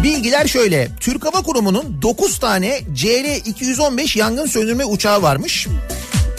[0.02, 0.88] Bilgiler şöyle.
[1.00, 5.68] Türk Hava Kurumu'nun 9 tane CR-215 yangın söndürme uçağı varmış.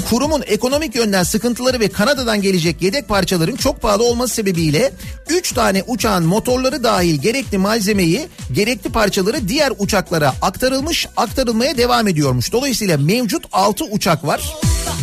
[0.10, 4.94] Kurumun ekonomik yönden sıkıntıları ve Kanada'dan gelecek yedek parçaların çok pahalı olması sebebiyle
[5.30, 12.52] 3 tane uçağın motorları dahil gerekli malzemeyi, gerekli parçaları diğer uçaklara aktarılmış, aktarılmaya devam ediyormuş.
[12.52, 14.54] Dolayısıyla mevcut 6 uçak var.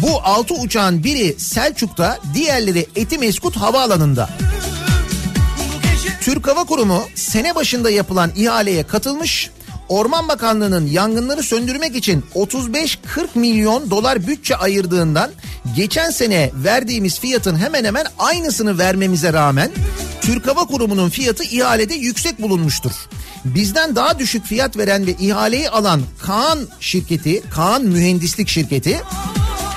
[0.02, 4.30] Bu 6 uçağın biri Selçuk'ta, diğerleri Etimeskut Havaalanı'nda.
[6.20, 9.50] Türk Hava Kurumu sene başında yapılan ihaleye katılmış.
[9.88, 12.96] Orman Bakanlığı'nın yangınları söndürmek için 35-40
[13.34, 15.30] milyon dolar bütçe ayırdığından
[15.76, 19.70] geçen sene verdiğimiz fiyatın hemen hemen aynısını vermemize rağmen
[20.20, 22.92] Türk Hava Kurumu'nun fiyatı ihalede yüksek bulunmuştur.
[23.44, 29.00] Bizden daha düşük fiyat veren ve ihaleyi alan Kaan şirketi, Kaan Mühendislik Şirketi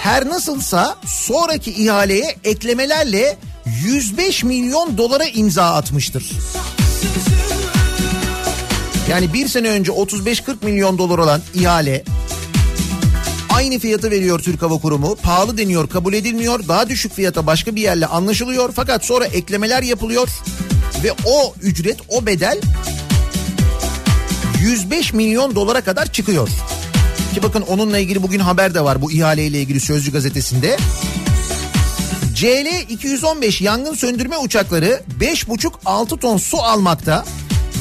[0.04, 3.38] her nasılsa sonraki ihaleye eklemelerle
[3.84, 6.32] 105 milyon dolara imza atmıştır.
[9.10, 12.04] Yani bir sene önce 35-40 milyon dolar olan ihale
[13.49, 15.16] aynı fiyatı veriyor Türk Hava Kurumu.
[15.16, 16.68] Pahalı deniyor kabul edilmiyor.
[16.68, 18.72] Daha düşük fiyata başka bir yerle anlaşılıyor.
[18.76, 20.30] Fakat sonra eklemeler yapılıyor.
[21.04, 22.62] Ve o ücret o bedel
[24.62, 26.49] 105 milyon dolara kadar çıkıyor.
[27.34, 30.78] Ki bakın onunla ilgili bugün haber de var bu ihaleyle ilgili Sözcü gazetesinde.
[32.36, 37.26] CL 215 yangın söndürme uçakları 5,5-6 ton su almakta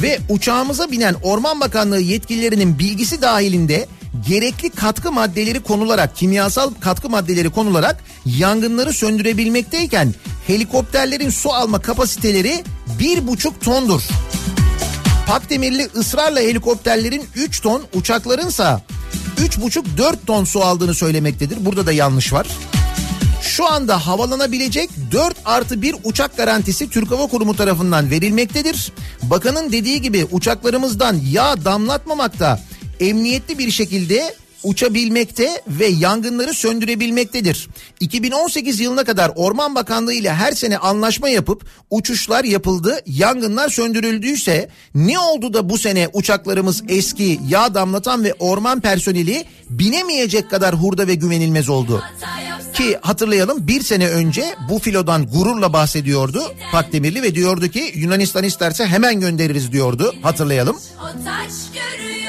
[0.03, 3.87] ve uçağımıza binen Orman Bakanlığı yetkililerinin bilgisi dahilinde
[4.29, 10.15] gerekli katkı maddeleri konularak kimyasal katkı maddeleri konularak yangınları söndürebilmekteyken
[10.47, 12.65] helikopterlerin su alma kapasiteleri
[13.01, 14.03] 1,5 tondur.
[15.27, 18.83] Pakdemirli ısrarla helikopterlerin 3 ton uçaklarınsa
[19.43, 21.65] 3,5-4 ton su aldığını söylemektedir.
[21.65, 22.47] Burada da yanlış var.
[23.43, 28.93] Şu anda havalanabilecek 4 artı 1 uçak garantisi Türk Hava Kurumu tarafından verilmektedir.
[29.23, 32.61] Bakanın dediği gibi uçaklarımızdan yağ damlatmamakta
[33.01, 34.35] emniyetli bir şekilde
[34.65, 37.69] uçabilmekte ve yangınları söndürebilmektedir.
[38.01, 45.19] 2018 yılına kadar Orman Bakanlığı ile her sene anlaşma yapıp uçuşlar yapıldı, yangınlar söndürüldüyse ne
[45.19, 51.15] oldu da bu sene uçaklarımız eski, yağ damlatan ve orman personeli binemeyecek kadar hurda ve
[51.15, 52.03] güvenilmez oldu?
[52.75, 56.43] Ki hatırlayalım bir sene önce bu filodan gururla bahsediyordu
[56.73, 60.77] Pakdemirli ve diyordu ki Yunanistan isterse hemen göndeririz diyordu hatırlayalım.
[61.01, 62.22] O taş görüyor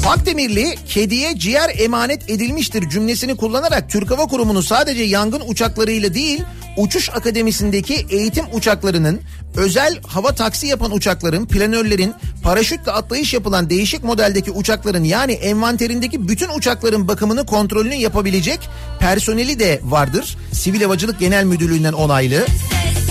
[0.00, 6.42] güneş Pakdemirli kediye ciğer emanet edilmiştir cümlesini kullanarak Türk Hava Kurumu'nu sadece yangın uçaklarıyla değil
[6.76, 9.20] uçuş akademisindeki eğitim uçaklarının
[9.56, 16.48] özel hava taksi yapan uçakların, planörlerin, paraşütle atlayış yapılan değişik modeldeki uçakların yani envanterindeki bütün
[16.48, 18.60] uçakların bakımını kontrolünü yapabilecek
[18.98, 20.36] personeli de vardır.
[20.52, 22.46] Sivil Havacılık Genel Müdürlüğü'nden onaylı.
[22.46, 23.09] sesleri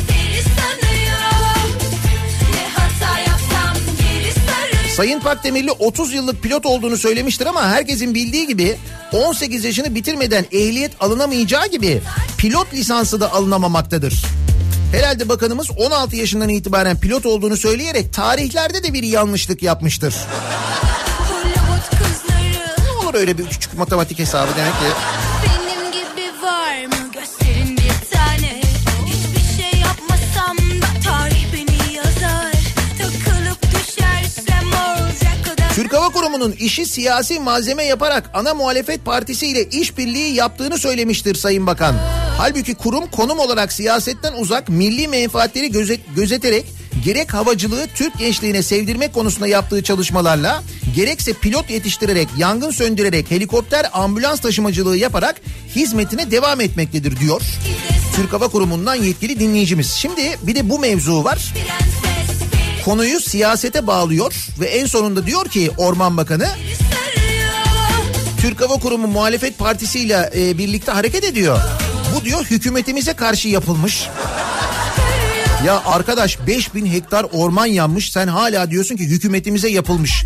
[4.99, 8.77] Sayın Pakdemirli 30 yıllık pilot olduğunu söylemiştir ama herkesin bildiği gibi
[9.11, 12.01] 18 yaşını bitirmeden ehliyet alınamayacağı gibi
[12.37, 14.23] pilot lisansı da alınamamaktadır.
[14.91, 20.15] Herhalde bakanımız 16 yaşından itibaren pilot olduğunu söyleyerek tarihlerde de bir yanlışlık yapmıştır.
[21.89, 24.85] Kızları Olur öyle bir küçük matematik hesabı demek ki.
[36.39, 41.95] Kurumu'nun işi siyasi malzeme yaparak ana muhalefet partisiyle işbirliği yaptığını söylemiştir Sayın Bakan.
[42.37, 46.65] Halbuki kurum konum olarak siyasetten uzak milli menfaatleri gözet, gözeterek
[47.05, 50.63] gerek havacılığı Türk gençliğine sevdirmek konusunda yaptığı çalışmalarla
[50.95, 55.41] gerekse pilot yetiştirerek, yangın söndürerek, helikopter ambulans taşımacılığı yaparak
[55.75, 57.41] hizmetine devam etmektedir diyor.
[58.15, 59.91] Türk Hava Kurumu'ndan yetkili dinleyicimiz.
[59.91, 61.53] Şimdi bir de bu mevzu var.
[62.89, 66.47] Konuyu siyasete bağlıyor ve en sonunda diyor ki Orman Bakanı
[68.41, 71.59] Türk Hava Kurumu muhalefet partisiyle e, birlikte hareket ediyor.
[72.15, 74.07] Bu diyor hükümetimize karşı yapılmış.
[75.65, 80.25] Ya arkadaş 5000 hektar orman yanmış sen hala diyorsun ki hükümetimize yapılmış.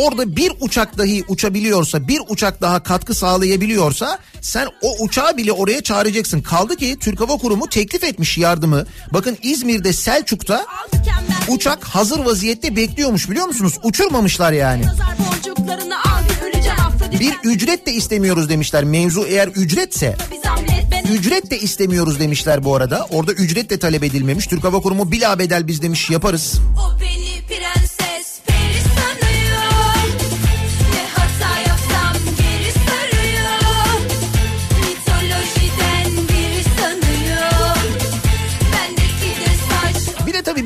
[0.00, 5.82] Orada bir uçak dahi uçabiliyorsa bir uçak daha katkı sağlayabiliyorsa sen o uçağı bile oraya
[5.82, 6.42] çağıracaksın.
[6.42, 8.86] Kaldı ki Türk Hava Kurumu teklif etmiş yardımı.
[9.12, 10.66] Bakın İzmir'de Selçuk'ta
[11.48, 13.78] uçak hazır vaziyette bekliyormuş biliyor musunuz?
[13.82, 14.84] Uçurmamışlar yani.
[17.20, 18.84] Bir ücret de istemiyoruz demişler.
[18.84, 20.16] Mevzu eğer ücretse
[21.12, 23.06] ücret de istemiyoruz demişler bu arada.
[23.10, 24.46] Orada ücret de talep edilmemiş.
[24.46, 26.60] Türk Hava Kurumu bila bedel biz demiş yaparız.
[26.78, 27.48] O beni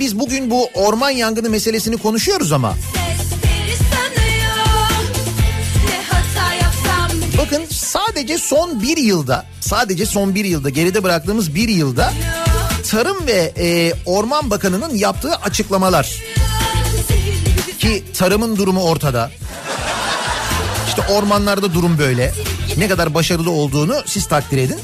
[0.07, 2.75] biz bugün bu orman yangını meselesini konuşuyoruz ama
[7.39, 12.13] bakın sadece son bir yılda sadece son bir yılda geride bıraktığımız bir yılda
[12.91, 16.23] Tarım ve e, Orman Bakanı'nın yaptığı açıklamalar
[17.79, 19.31] ki tarımın durumu ortada.
[20.89, 22.33] İşte ormanlarda durum böyle.
[22.77, 24.79] Ne kadar başarılı olduğunu siz takdir edin.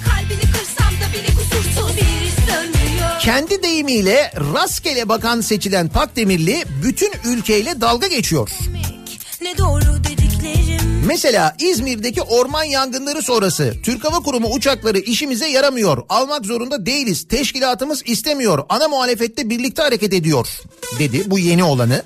[3.25, 8.51] Kendi deyimiyle rastgele bakan seçilen Pakdemirli bütün ülkeyle dalga geçiyor.
[9.43, 16.03] Ne doğru dediklerim Mesela İzmir'deki orman yangınları sonrası Türk Hava Kurumu uçakları işimize yaramıyor.
[16.09, 17.29] Almak zorunda değiliz.
[17.29, 18.65] Teşkilatımız istemiyor.
[18.69, 20.49] Ana muhalefette birlikte hareket ediyor
[20.99, 22.03] dedi bu yeni olanı.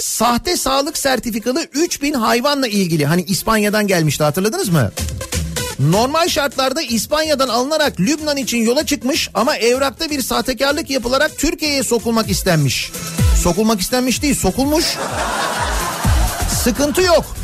[0.00, 4.92] Sahte sağlık sertifikalı 3000 hayvanla ilgili hani İspanya'dan gelmişti hatırladınız mı?
[5.78, 12.30] Normal şartlarda İspanya'dan alınarak Lübnan için yola çıkmış ama evrakta bir sahtekarlık yapılarak Türkiye'ye sokulmak
[12.30, 12.92] istenmiş.
[13.42, 14.84] Sokulmak istenmiş değil sokulmuş.
[16.64, 17.36] Sıkıntı yok.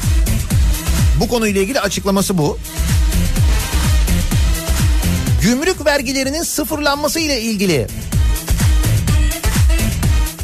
[1.21, 2.59] Bu konuyla ilgili açıklaması bu.
[5.43, 7.87] Gümrük vergilerinin sıfırlanması ile ilgili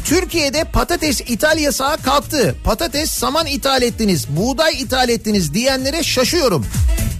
[0.05, 2.55] Türkiye'de patates ithal yasağı kalktı.
[2.63, 6.65] Patates saman ithal ettiniz, buğday ithal ettiniz diyenlere şaşıyorum.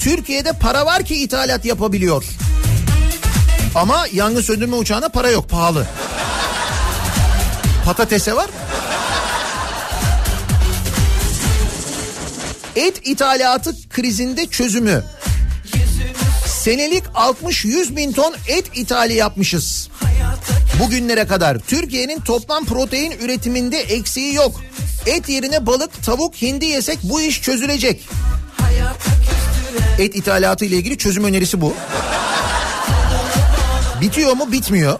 [0.08, 2.26] Türkiye'de para var ki ithalat yapabiliyor.
[3.76, 5.88] Ama yangın söndürme uçağına para yok, pahalı.
[7.86, 8.48] Patatese var.
[12.76, 15.04] Et ithalatı krizinde çözümü.
[16.46, 19.90] Senelik 60-100 bin ton et ithali yapmışız.
[20.80, 24.62] Bugünlere kadar Türkiye'nin toplam protein üretiminde eksiği yok.
[25.06, 28.08] Et yerine balık, tavuk, hindi yesek bu iş çözülecek.
[30.00, 31.74] Et ithalatı ile ilgili çözüm önerisi bu.
[34.02, 34.52] Bitiyor mu?
[34.52, 35.00] Bitmiyor.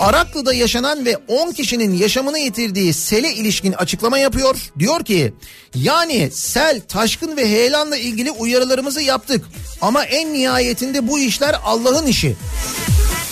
[0.00, 4.56] Araklı'da yaşanan ve 10 kişinin yaşamını yitirdiği sele ilişkin açıklama yapıyor.
[4.78, 5.32] Diyor ki
[5.74, 9.44] yani sel, taşkın ve heyelanla ilgili uyarılarımızı yaptık.
[9.80, 12.36] Ama en nihayetinde bu işler Allah'ın işi.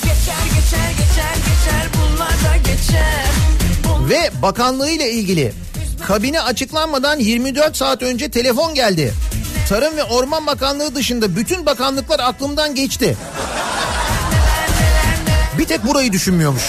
[0.03, 0.17] Geçer
[0.55, 3.27] geçer geçer geçer geçer
[4.09, 5.53] Ve bakanlığıyla ilgili
[6.07, 9.13] kabine açıklanmadan 24 saat önce telefon geldi.
[9.69, 13.17] Tarım ve Orman Bakanlığı dışında bütün bakanlıklar aklımdan geçti.
[15.59, 16.62] Bir tek burayı düşünmüyormuş.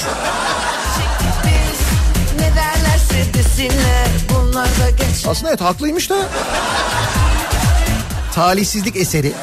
[5.27, 6.15] Aslında evet haklıymış da.
[8.35, 9.33] Talihsizlik eseri.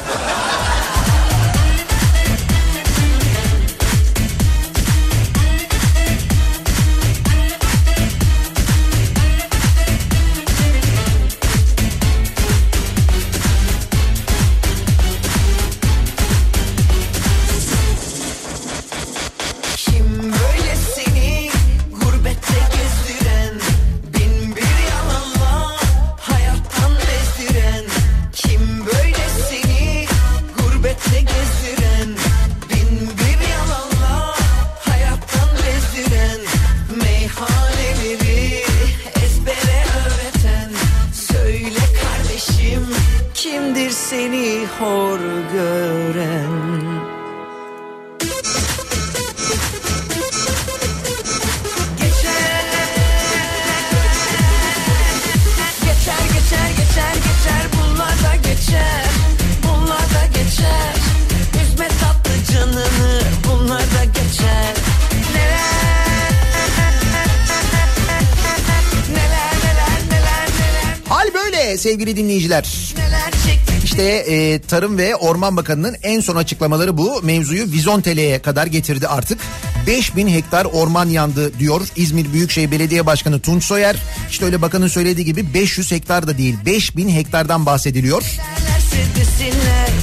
[73.95, 77.21] İşte e, Tarım ve Orman Bakanı'nın en son açıklamaları bu.
[77.23, 79.39] Mevzuyu Vizontele'ye kadar getirdi artık.
[79.87, 83.95] 5000 hektar orman yandı diyor İzmir Büyükşehir Belediye Başkanı Tunç Soyer.
[84.29, 88.23] İşte öyle bakanın söylediği gibi 500 hektar da değil 5000 hektardan bahsediliyor.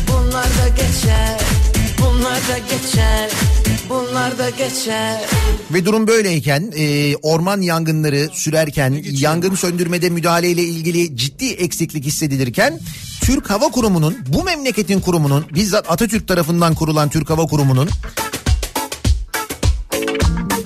[0.09, 1.41] Bunlar da geçer
[1.99, 3.31] Bunlar da geçer
[4.13, 5.21] Bunlar da geçer.
[5.71, 12.81] Ve durum böyleyken e, orman yangınları sürerken yangın söndürmede müdahaleyle ilgili ciddi eksiklik hissedilirken
[13.21, 17.89] Türk Hava Kurumu'nun bu memleketin kurumunun bizzat Atatürk tarafından kurulan Türk Hava Kurumu'nun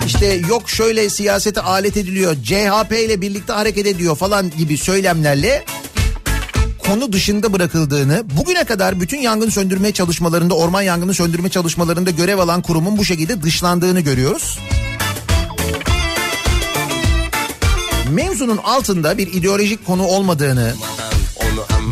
[0.05, 5.65] işte yok şöyle siyasete alet ediliyor CHP ile birlikte hareket ediyor falan gibi söylemlerle
[6.87, 12.61] konu dışında bırakıldığını, bugüne kadar bütün yangın söndürme çalışmalarında, orman yangını söndürme çalışmalarında görev alan
[12.61, 14.59] kurumun bu şekilde dışlandığını görüyoruz.
[18.11, 20.73] Mevzunun altında bir ideolojik konu olmadığını,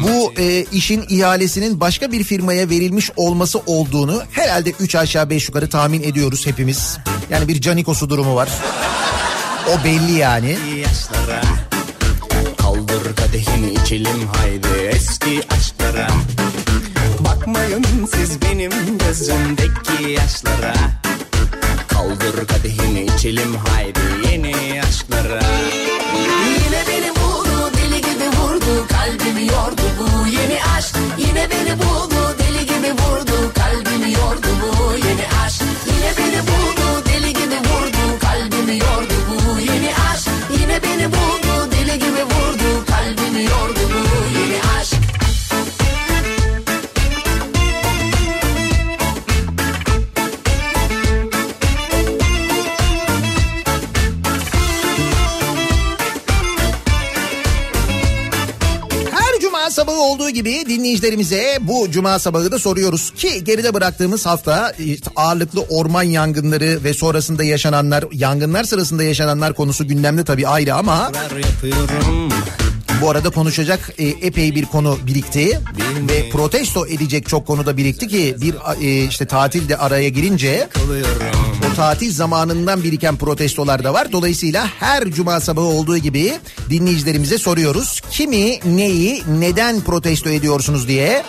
[0.04, 5.70] bu e, işin ihalesinin başka bir firmaya verilmiş olması olduğunu herhalde 3 aşağı 5 yukarı
[5.70, 6.98] tahmin ediyoruz hepimiz.
[7.30, 8.50] Yani bir Canikos'u durumu var.
[9.70, 10.58] O belli yani.
[10.78, 11.55] yaşlara
[13.86, 16.08] içelim haydi eski aşklara.
[17.20, 20.74] Bakmayın siz benim gözümdeki yaşlara.
[21.88, 24.00] Kaldır kadehini içelim haydi
[24.32, 25.42] yeni aşklara.
[26.50, 30.96] Yine beni buldu deli gibi vurdu Kalbimi yordu bu yeni aşk.
[31.18, 35.62] Yine beni buldu deli gibi vurdu Kalbimi yordu bu yeni aşk.
[35.88, 36.75] Yine beni buldu
[59.96, 65.62] sabahı olduğu gibi dinleyicilerimize bu cuma sabahı da soruyoruz ki geride bıraktığımız hafta işte ağırlıklı
[65.62, 71.12] orman yangınları ve sonrasında yaşananlar, yangınlar sırasında yaşananlar konusu gündemde tabii ayrı ama
[73.02, 75.60] bu arada konuşacak e, epey bir konu birikti
[76.10, 80.70] ve protesto edecek çok konu da birikti ki bir e, işte tatil de araya girince
[80.74, 84.12] kalıyorum o tatil zamanından biriken protestolar da var.
[84.12, 86.34] Dolayısıyla her cuma sabahı olduğu gibi
[86.70, 88.02] dinleyicilerimize soruyoruz.
[88.12, 91.24] Kimi, neyi, neden protesto ediyorsunuz diye.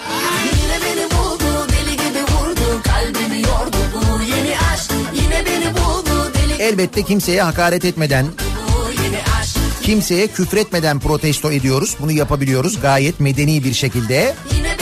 [6.58, 8.26] Elbette kimseye hakaret etmeden,
[9.86, 11.96] kimseye küfretmeden protesto ediyoruz.
[12.00, 14.34] Bunu yapabiliyoruz gayet medeni bir şekilde.
[14.56, 14.76] Yine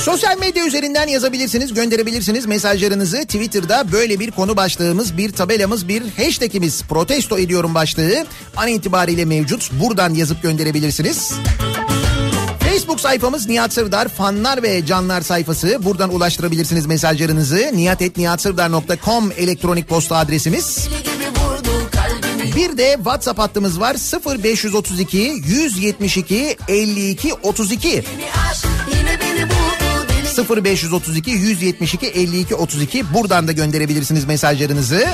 [0.00, 3.18] Sosyal medya üzerinden yazabilirsiniz, gönderebilirsiniz mesajlarınızı.
[3.18, 8.26] Twitter'da böyle bir konu başlığımız, bir tabelamız, bir hashtagimiz protesto ediyorum başlığı
[8.56, 9.70] an itibariyle mevcut.
[9.72, 11.32] Buradan yazıp gönderebilirsiniz.
[12.90, 15.84] Facebook sayfamız Nihat Sırdar fanlar ve canlar sayfası.
[15.84, 17.70] Buradan ulaştırabilirsiniz mesajlarınızı.
[17.74, 20.88] nihatetnihatsırdar.com elektronik posta adresimiz.
[22.56, 23.96] Bir de WhatsApp hattımız var
[24.44, 27.88] 0532 172 52 32.
[27.88, 28.02] yeni
[28.50, 28.66] aşk
[28.98, 30.06] Yine beni buldu
[30.48, 35.06] deli 0532 172 52 32 buradan da gönderebilirsiniz mesajlarınızı.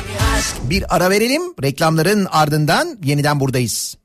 [0.63, 3.97] Bir ara verelim reklamların ardından yeniden buradayız.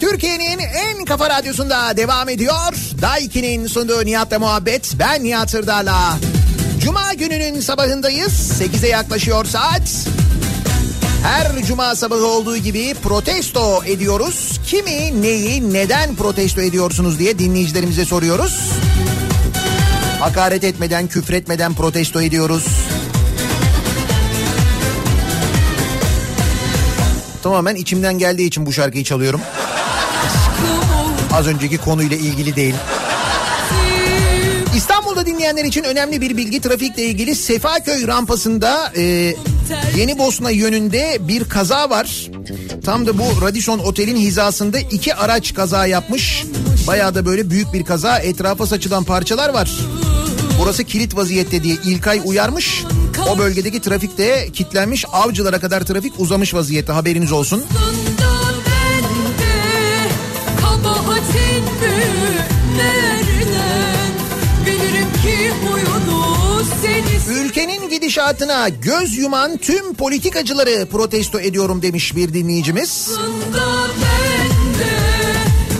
[0.00, 2.74] Türkiye'nin en kafa radyosunda devam ediyor.
[3.02, 4.94] Daiki'nin sunduğu Nihat'la muhabbet.
[4.98, 6.18] Ben Nihat Sırdar'la.
[6.84, 8.32] Cuma gününün sabahındayız.
[8.32, 10.06] 8'e yaklaşıyor saat.
[11.22, 14.60] Her cuma sabahı olduğu gibi protesto ediyoruz.
[14.66, 18.72] Kimi, neyi, neden protesto ediyorsunuz diye dinleyicilerimize soruyoruz.
[20.20, 22.66] Hakaret etmeden, küfretmeden protesto ediyoruz.
[27.42, 29.40] Tamamen içimden geldiği için bu şarkıyı çalıyorum.
[31.40, 32.74] Az önceki konuyla ilgili değil.
[34.76, 39.02] İstanbul'da dinleyenler için önemli bir bilgi trafikle ilgili Sefaköy rampasında e,
[39.96, 42.26] Yeni Bosna yönünde bir kaza var.
[42.84, 46.44] Tam da bu Radisson Otel'in hizasında iki araç kaza yapmış.
[46.86, 48.18] Bayağı da böyle büyük bir kaza.
[48.18, 49.70] Etrafa saçılan parçalar var.
[50.60, 52.84] Burası kilit vaziyette diye İlkay uyarmış.
[53.28, 55.04] O bölgedeki trafikte kilitlenmiş.
[55.12, 57.64] Avcılara kadar trafik uzamış vaziyette haberiniz olsun.
[57.64, 58.09] Aslında
[68.10, 73.10] gidişatına göz yuman tüm politikacıları protesto ediyorum demiş bir dinleyicimiz.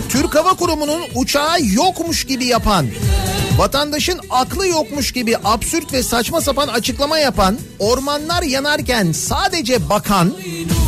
[0.09, 2.87] Türk Hava Kurumu'nun uçağı yokmuş gibi yapan,
[3.57, 10.33] vatandaşın aklı yokmuş gibi absürt ve saçma sapan açıklama yapan, ormanlar yanarken sadece bakan,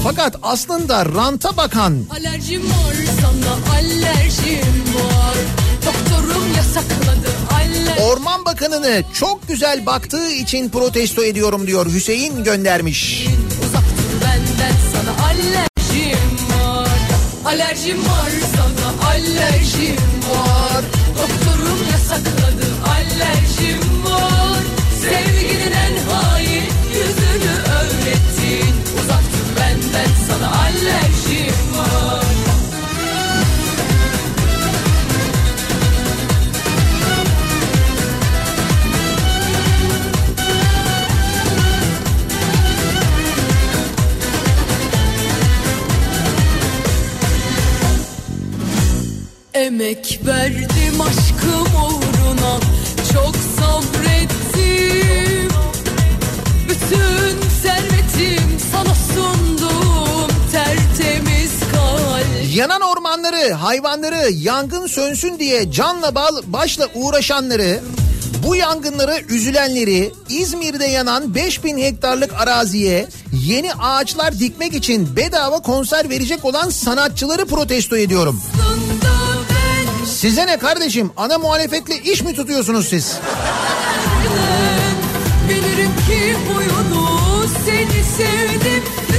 [0.05, 5.37] fakat aslında ranta bakan, Alerjim var sana alerjim var
[5.87, 7.22] Doktorum yasakladı
[8.01, 13.27] Orman Bakanı'nı çok güzel baktığı için protesto ediyorum diyor Hüseyin göndermiş.
[15.23, 16.19] Alerjim
[16.51, 16.89] var.
[17.47, 19.97] Alerjim var sana alerjim
[20.31, 20.85] var.
[21.19, 24.59] Doktorum yasakladı alerjim var.
[25.03, 28.75] Sevginin en hain yüzünü öğrettin.
[29.03, 32.22] Uzak dur benden sana alerjim var
[49.55, 52.61] Emek verdim aşkım uğruna
[53.13, 55.49] Çok sabrettim
[56.69, 66.89] Bütün servetim sana sundum Tertemiz kalp Yanan ormanları, hayvanları yangın sönsün diye canla bal başla
[66.95, 67.81] uğraşanları,
[68.47, 76.45] bu yangınlara üzülenleri, İzmir'de yanan 5000 hektarlık araziye yeni ağaçlar dikmek için bedava konser verecek
[76.45, 78.43] olan sanatçıları protesto ediyorum.
[80.23, 81.11] Size ne kardeşim?
[81.17, 83.19] Ana muhalefetle iş mi tutuyorsunuz siz?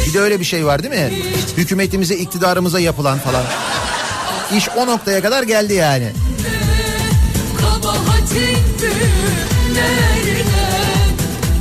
[0.07, 1.11] Bir de öyle bir şey var değil mi?
[1.57, 3.43] Hükümetimize, iktidarımıza yapılan falan.
[4.57, 6.11] İş o noktaya kadar geldi yani.
[7.61, 11.09] Kabahatin büyük nereden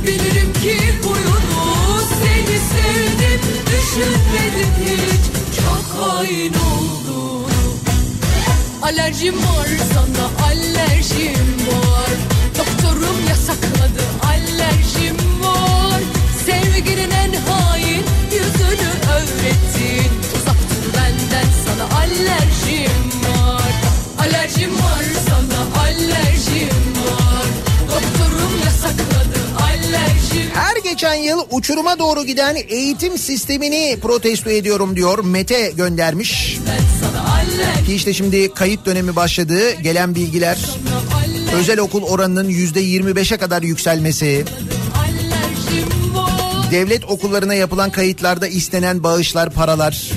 [0.03, 7.52] Bilirim ki huyunu seni sevdim Düşünmedim hiç çok hain oldum
[8.83, 12.11] Alerjim var sana alerjim var.
[12.57, 16.01] Doktorum yasakladı alerjim var.
[16.45, 20.11] Sevginin en hain yüzünü öğrettin.
[20.35, 20.57] Uzak
[20.95, 23.71] benden sana alerjim var.
[24.19, 27.47] Alerjim var sana alerjim var.
[27.87, 29.22] Doktorum yasakladı
[30.53, 35.23] Her geçen yıl uçuruma doğru giden eğitim sistemini protesto ediyorum diyor.
[35.23, 36.57] Mete göndermiş.
[37.85, 39.71] Ki işte şimdi kayıt dönemi başladı.
[39.81, 40.57] Gelen bilgiler
[41.53, 44.45] özel okul oranının yüzde 25'e kadar yükselmesi.
[46.71, 50.11] Devlet okullarına yapılan kayıtlarda istenen bağışlar, paralar.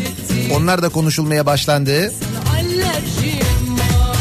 [0.53, 2.13] Onlar da konuşulmaya başlandı.
[2.53, 4.17] Alerjim var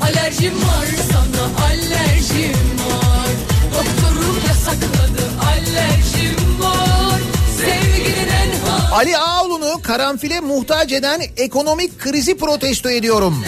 [0.00, 2.63] Alerjim var sana alerjim
[8.92, 13.44] Ali Ağoğlu'nu karanfile muhtaç eden ekonomik krizi protesto ediyorum.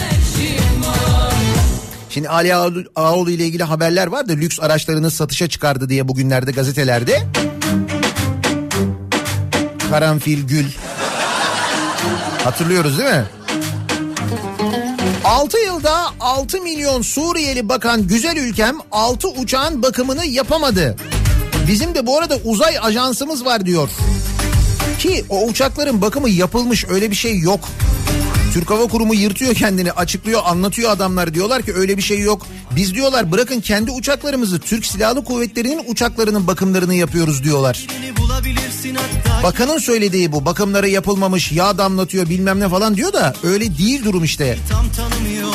[2.09, 2.55] Şimdi Ali
[2.95, 7.21] Ağaoğlu ile ilgili haberler var da lüks araçlarını satışa çıkardı diye bugünlerde gazetelerde.
[9.89, 10.65] Karanfil, gül.
[12.43, 13.25] Hatırlıyoruz değil mi?
[15.23, 20.95] 6 yılda 6 milyon Suriyeli bakan güzel ülkem 6 uçağın bakımını yapamadı.
[21.67, 23.89] Bizim de bu arada uzay ajansımız var diyor.
[24.99, 27.59] Ki o uçakların bakımı yapılmış öyle bir şey yok.
[28.53, 32.47] Türk Hava Kurumu yırtıyor kendini açıklıyor anlatıyor adamlar diyorlar ki öyle bir şey yok.
[32.75, 37.87] Biz diyorlar bırakın kendi uçaklarımızı Türk Silahlı Kuvvetleri'nin uçaklarının bakımlarını yapıyoruz diyorlar.
[39.43, 44.23] Bakanın söylediği bu bakımları yapılmamış yağ damlatıyor bilmem ne falan diyor da öyle değil durum
[44.23, 44.57] işte.
[44.71, 45.53] Tam tanımıyor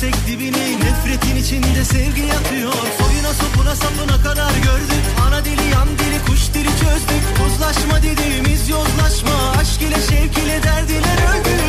[0.00, 2.72] görsek dibini Nefretin içinde sevgi yatıyor.
[2.72, 5.04] Soyuna sopuna sapına kadar gördük.
[5.26, 7.24] Ana dili yan dili kuş dili çözdük.
[7.46, 11.59] Uzlaşma dediğimiz yozlaşma Aşk ile şevk ile derdiler öldük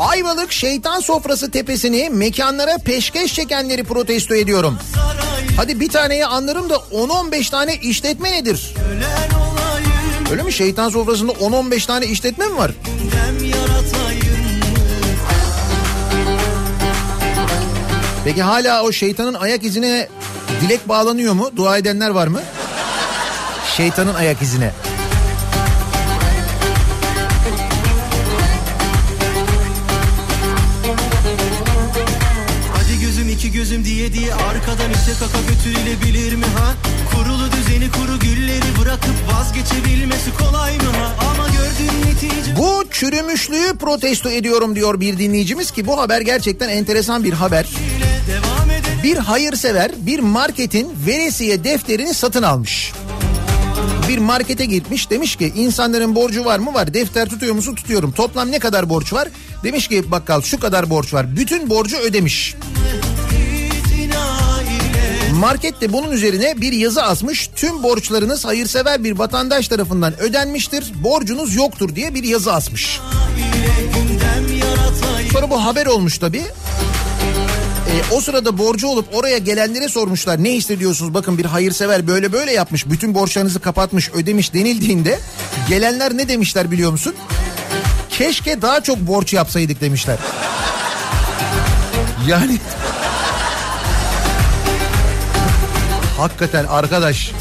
[0.00, 4.78] Ayvalık Şeytan Sofrası tepesini mekanlara peşkeş çekenleri protesto ediyorum.
[5.56, 8.74] Hadi bir taneyi anlarım da 10-15 tane işletme nedir?
[10.30, 10.52] Öyle mi?
[10.52, 12.70] Şeytan Sofrası'nda 10-15 tane işletme mi var?
[18.24, 20.08] Peki hala o şeytanın ayak izine
[20.60, 21.50] dilek bağlanıyor mu?
[21.56, 22.40] Dua edenler var mı?
[23.76, 24.72] Şeytanın ayak izine.
[34.00, 36.74] Diye diye arkadan ite kaka götürülebilir mi ha?
[37.14, 41.14] Kurulu düzeni kuru gülleri bırakıp vazgeçebilmesi kolay mı ha?
[41.30, 46.68] Ama gör Çözdün netice Bu çürümüşlüğü protesto ediyorum diyor bir dinleyicimiz ki bu haber gerçekten
[46.68, 47.66] enteresan bir haber.
[49.02, 52.92] Bir hayırsever bir marketin veresiye defterini satın almış.
[54.08, 58.50] Bir markete gitmiş demiş ki insanların borcu var mı var defter tutuyor musun tutuyorum toplam
[58.50, 59.28] ne kadar borç var
[59.64, 62.54] demiş ki bakkal şu kadar borç var bütün borcu ödemiş.
[65.40, 70.20] İtina ile Market de bunun üzerine bir yazı asmış tüm borçlarınız hayırsever bir vatandaş tarafından
[70.20, 73.00] ödenmiştir borcunuz yoktur diye bir yazı asmış.
[75.32, 76.42] Sonra bu haber olmuş tabii.
[77.88, 82.52] Ee, o sırada borcu olup oraya gelenlere sormuşlar ne hissediyorsunuz bakın bir hayırsever böyle böyle
[82.52, 85.18] yapmış bütün borçlarınızı kapatmış ödemiş denildiğinde
[85.68, 87.14] gelenler ne demişler biliyor musun?
[88.10, 90.18] Keşke daha çok borç yapsaydık demişler.
[92.28, 92.58] Yani
[96.20, 97.32] hakikaten arkadaş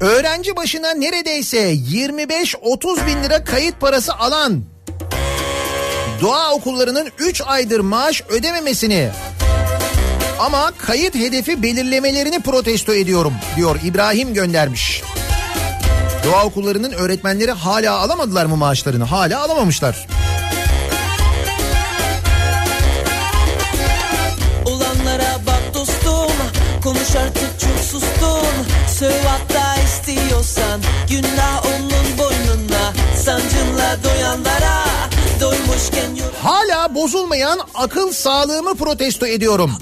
[0.00, 4.62] Öğrenci başına neredeyse 25-30 bin lira kayıt parası alan
[6.20, 9.10] doğa okullarının 3 aydır maaş ödememesini
[10.38, 15.02] ama kayıt hedefi belirlemelerini protesto ediyorum diyor İbrahim göndermiş.
[16.24, 19.04] Doğa okullarının öğretmenleri hala alamadılar mı maaşlarını?
[19.04, 20.06] Hala alamamışlar.
[27.12, 28.66] Konuş artık çok sustun
[28.98, 32.92] Söv hatta istiyorsan Günah onun boynuna
[33.24, 34.84] Sancınla doyanlara
[35.40, 36.10] Doymuşken
[36.42, 39.72] Hala bozulmayan akıl sağlığımı protesto ediyorum.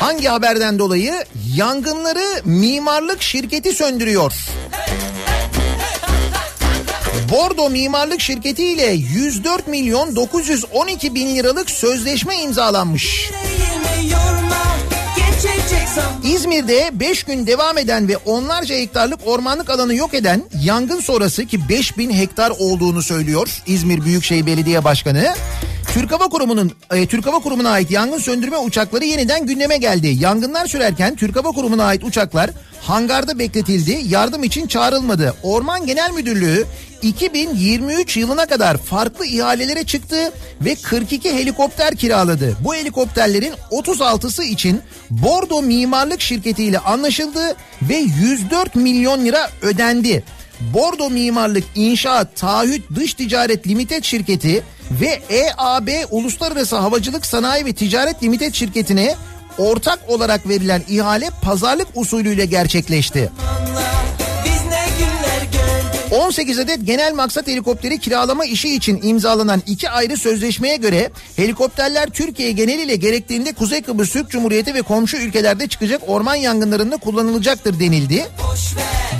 [0.00, 1.24] Hangi haberden dolayı?
[1.56, 4.32] Yangınları mimarlık şirketi söndürüyor.
[7.30, 13.30] Bordo Mimarlık Şirketi ile 104 milyon 912 bin liralık sözleşme imzalanmış.
[16.22, 21.68] İzmir'de 5 gün devam eden ve onlarca hektarlık ormanlık alanı yok eden yangın sonrası ki
[21.68, 25.34] 5000 hektar olduğunu söylüyor İzmir Büyükşehir Belediye Başkanı.
[25.96, 30.06] Türk Hava Kurumu'nun e, Türk Hava Kurumu'na ait yangın söndürme uçakları yeniden gündeme geldi.
[30.06, 32.50] Yangınlar sürerken Türk Hava Kurumu'na ait uçaklar
[32.82, 34.00] hangarda bekletildi.
[34.08, 35.34] Yardım için çağrılmadı.
[35.42, 36.64] Orman Genel Müdürlüğü
[37.02, 42.56] 2023 yılına kadar farklı ihalelere çıktı ve 42 helikopter kiraladı.
[42.60, 44.80] Bu helikopterlerin 36'sı için
[45.10, 50.24] Bordo Mimarlık Şirketi ile anlaşıldı ve 104 milyon lira ödendi.
[50.60, 58.22] Bordo Mimarlık İnşaat Taahhüt Dış Ticaret Limited Şirketi ve EAB Uluslararası Havacılık Sanayi ve Ticaret
[58.22, 59.14] Limited Şirketi'ne
[59.58, 63.30] ortak olarak verilen ihale pazarlık usulüyle gerçekleşti.
[64.44, 70.16] Biz ne günler gördük 18 adet genel maksat helikopteri kiralama işi için imzalanan iki ayrı
[70.16, 76.34] sözleşmeye göre helikopterler Türkiye geneliyle gerektiğinde Kuzey Kıbrıs Türk Cumhuriyeti ve komşu ülkelerde çıkacak orman
[76.34, 78.26] yangınlarında kullanılacaktır denildi.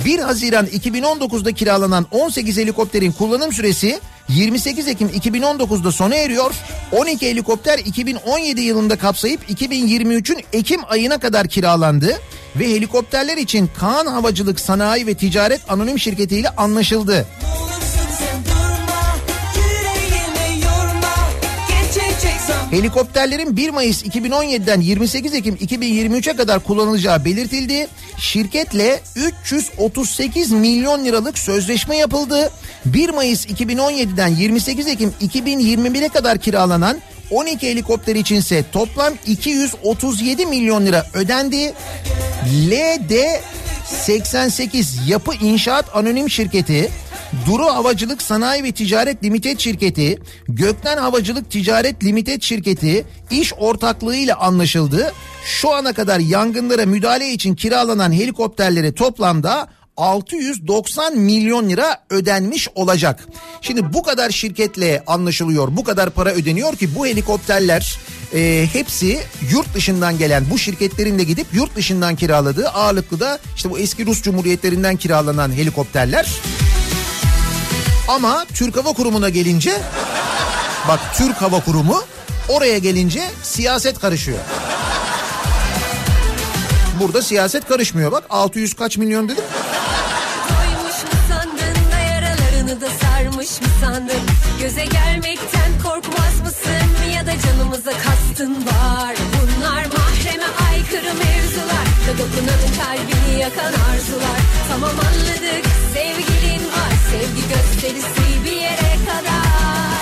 [0.05, 3.99] 1 Haziran 2019'da kiralanan 18 helikopterin kullanım süresi
[4.29, 6.55] 28 Ekim 2019'da sona eriyor.
[6.91, 12.19] 12 helikopter 2017 yılında kapsayıp 2023'ün Ekim ayına kadar kiralandı
[12.55, 17.27] ve helikopterler için Kaan Havacılık Sanayi ve Ticaret Anonim Şirketi ile anlaşıldı.
[22.71, 27.87] Helikopterlerin 1 Mayıs 2017'den 28 Ekim 2023'e kadar kullanılacağı belirtildi.
[28.17, 32.51] Şirketle 338 milyon liralık sözleşme yapıldı.
[32.85, 36.97] 1 Mayıs 2017'den 28 Ekim 2021'e kadar kiralanan
[37.31, 41.73] 12 helikopter içinse toplam 237 milyon lira ödendi.
[42.45, 43.11] LD
[43.87, 46.89] 88 Yapı İnşaat Anonim Şirketi
[47.45, 55.13] Duru Havacılık Sanayi ve Ticaret Limited Şirketi, Gökten Havacılık Ticaret Limited Şirketi iş ortaklığıyla anlaşıldı.
[55.45, 59.67] Şu ana kadar yangınlara müdahale için kiralanan helikopterlere toplamda
[59.97, 63.27] 690 milyon lira ödenmiş olacak.
[63.61, 67.97] Şimdi bu kadar şirketle anlaşılıyor, bu kadar para ödeniyor ki bu helikopterler
[68.33, 69.19] e, hepsi
[69.51, 74.05] yurt dışından gelen bu şirketlerin de gidip yurt dışından kiraladığı ağırlıklı da işte bu eski
[74.05, 76.27] Rus Cumhuriyetlerinden kiralanan helikopterler.
[78.07, 79.71] Ama Türk Hava Kurumu'na gelince
[80.87, 82.03] bak Türk Hava Kurumu
[82.49, 84.39] oraya gelince siyaset karışıyor.
[86.99, 88.11] Burada siyaset karışmıyor.
[88.11, 89.43] Bak 600 kaç milyon dedim.
[93.01, 94.23] Sarmış mı sandın?
[94.59, 96.87] Göze gelmekten korkmaz mısın?
[97.15, 99.15] Ya da canımıza kastın var?
[99.33, 101.87] Bunlar mahreme aykırı mevzular.
[102.07, 104.39] Da dokunanın kalbini yakan arzular.
[104.69, 105.65] Tamam anladık.
[105.93, 106.91] Sevgilin var.
[107.11, 109.57] Sevgi gösterisi bir yere kadar.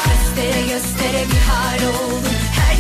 [0.06, 2.35] Göstere göstere bir hal oldun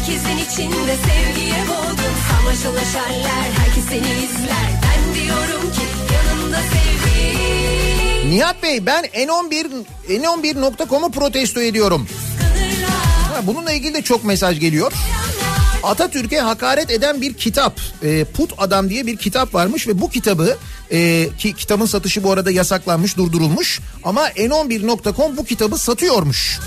[0.06, 5.82] herkesin içinde sevgiye boğdum Samaş ulaşarlar herkes seni izler Ben diyorum ki
[6.14, 12.08] yanımda sevgi Nihat Bey ben N11 N11.com'u protesto ediyorum.
[13.34, 14.94] Ha, bununla ilgili de çok mesaj geliyor.
[15.84, 20.58] Atatürk'e hakaret eden bir kitap, e, Put Adam diye bir kitap varmış ve bu kitabı
[20.92, 26.60] e, ki kitabın satışı bu arada yasaklanmış, durdurulmuş ama n11.com bu kitabı satıyormuş.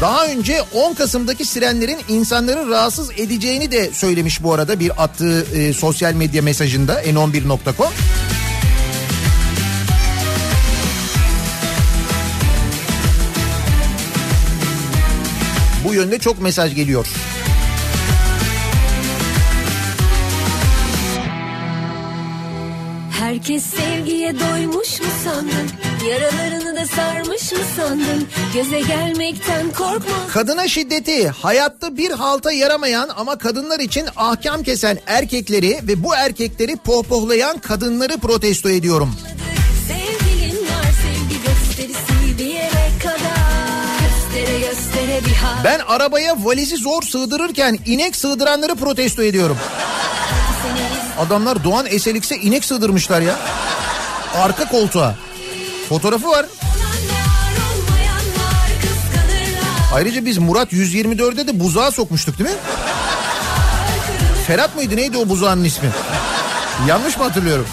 [0.00, 5.72] Daha önce 10 Kasım'daki sirenlerin insanları rahatsız edeceğini de söylemiş bu arada bir attığı e,
[5.72, 7.92] sosyal medya mesajında n11.com.
[15.84, 17.06] Bu yönde çok mesaj geliyor.
[23.30, 25.70] Herkes sevgiye doymuş mu sandın?
[26.10, 28.28] Yaralarını da sarmış mı sandın?
[28.54, 30.26] Göze gelmekten korkma.
[30.32, 36.76] Kadına şiddeti hayatta bir halta yaramayan ama kadınlar için ahkam kesen erkekleri ve bu erkekleri
[36.76, 39.14] pohpohlayan kadınları protesto ediyorum.
[45.64, 49.56] Ben arabaya valizi zor sığdırırken inek sığdıranları protesto ediyorum.
[51.20, 53.36] Adamlar Doğan SLX'e inek sığdırmışlar ya.
[54.34, 55.14] Arka koltuğa.
[55.88, 56.46] Fotoğrafı var.
[59.94, 62.56] Ayrıca biz Murat 124'de de buzağa sokmuştuk değil mi?
[64.46, 65.88] Ferhat mıydı neydi o buzağının ismi?
[66.88, 67.66] Yanlış mı hatırlıyorum?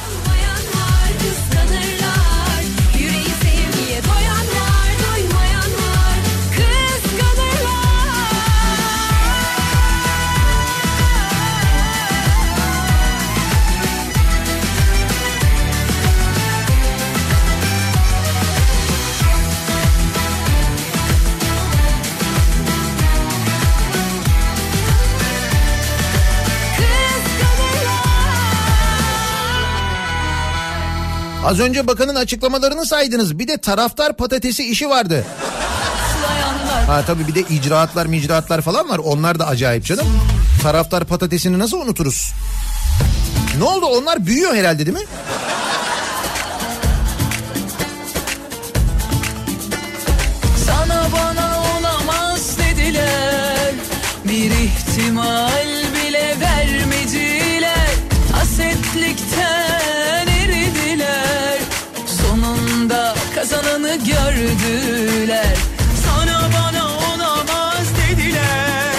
[31.47, 33.39] Az önce bakanın açıklamalarını saydınız.
[33.39, 35.25] Bir de taraftar patatesi işi vardı.
[36.87, 38.97] Ha tabii bir de icraatlar micraatlar falan var.
[38.97, 40.07] Onlar da acayip canım.
[40.63, 42.33] Taraftar patatesini nasıl unuturuz?
[43.57, 43.85] Ne oldu?
[43.85, 45.05] Onlar büyüyor herhalde değil mi?
[50.65, 53.73] Sana bana olamaz dediler
[54.25, 55.76] Bir ihtimal
[64.37, 65.57] gördüler
[66.05, 68.95] Sana bana olamaz dediler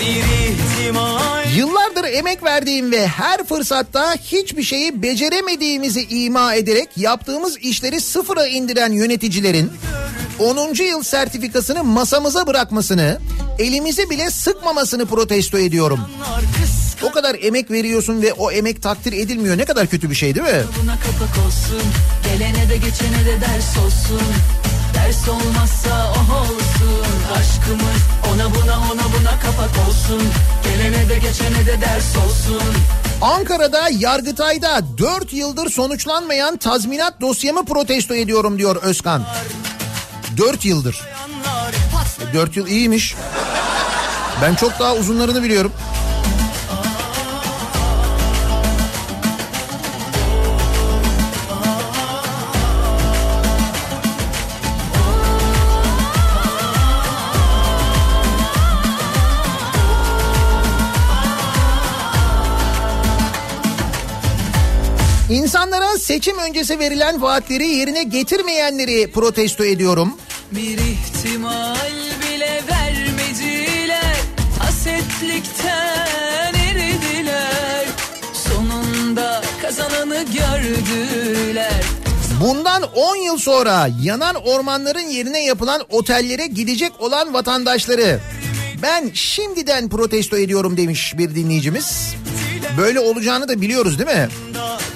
[0.00, 8.00] Bir ihtimal Yıllardır emek verdiğim ve her fırsatta hiçbir şeyi beceremediğimizi ima ederek yaptığımız işleri
[8.00, 9.72] sıfıra indiren yöneticilerin
[10.38, 10.74] 10.
[10.84, 13.18] yıl sertifikasını masamıza bırakmasını,
[13.58, 16.00] elimizi bile sıkmamasını protesto ediyorum.
[17.02, 19.58] O kadar emek veriyorsun ve o emek takdir edilmiyor.
[19.58, 20.62] Ne kadar kötü bir şey değil mi?
[20.82, 21.82] Buna kapak olsun
[22.24, 24.22] Gelene de geçene de ders olsun
[24.94, 28.02] Ders olmazsa oh olsun Aşkımız
[28.34, 30.22] ona buna ona buna kapak olsun
[30.64, 32.62] Gelene de geçene de ders olsun
[33.20, 39.24] Ankara'da Yargıtay'da 4 yıldır sonuçlanmayan tazminat dosyamı protesto ediyorum diyor Özkan.
[40.36, 41.00] 4 yıldır.
[42.34, 43.14] 4 yıl iyiymiş.
[44.42, 45.72] Ben çok daha uzunlarını biliyorum.
[65.32, 70.12] İnsanlara seçim öncesi verilen vaatleri yerine getirmeyenleri protesto ediyorum.
[70.50, 71.90] Bir ihtimal
[72.22, 74.16] bile vermediler
[74.58, 77.86] Hasetlikten eridiler
[78.32, 81.84] Sonunda kazananı gördüler
[82.40, 88.20] Bundan 10 yıl sonra yanan ormanların yerine yapılan otellere gidecek olan vatandaşları
[88.82, 92.14] ben şimdiden protesto ediyorum demiş bir dinleyicimiz.
[92.78, 94.28] Böyle olacağını da biliyoruz değil mi?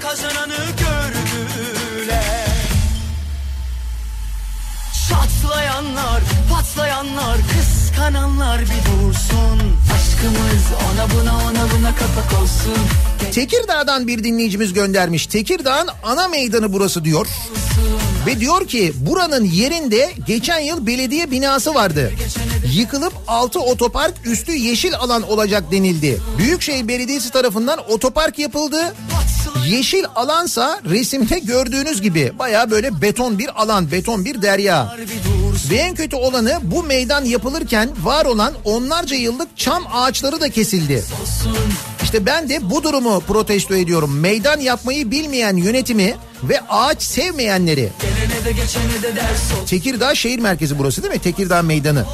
[0.03, 2.47] kazananı gördüler
[5.09, 12.77] Çatlayanlar, patlayanlar, kıskananlar bir dursun Aşkımız ona buna ona buna kapak olsun
[13.33, 15.27] Tekirdağ'dan bir dinleyicimiz göndermiş.
[15.27, 17.27] Tekirdağ'ın ana meydanı burası diyor.
[18.27, 22.13] Ve diyor ki buranın yerinde geçen yıl belediye binası vardı.
[22.77, 26.21] Yıkılıp altı otopark üstü yeşil alan olacak denildi.
[26.39, 28.95] Büyükşehir Belediyesi tarafından otopark yapıldı.
[29.67, 34.97] Yeşil alansa resimde gördüğünüz gibi baya böyle beton bir alan, beton bir derya.
[35.71, 41.05] Ve en kötü olanı bu meydan yapılırken var olan onlarca yıllık çam ağaçları da kesildi.
[42.07, 44.21] İşte ben de bu durumu protesto ediyorum.
[44.21, 47.83] Meydan yapmayı bilmeyen yönetimi ve ağaç sevmeyenleri.
[47.83, 48.55] De
[49.15, 49.21] de
[49.67, 51.21] Tekirdağ şehir merkezi burası değil mi?
[51.21, 52.05] Tekirdağ meydanı.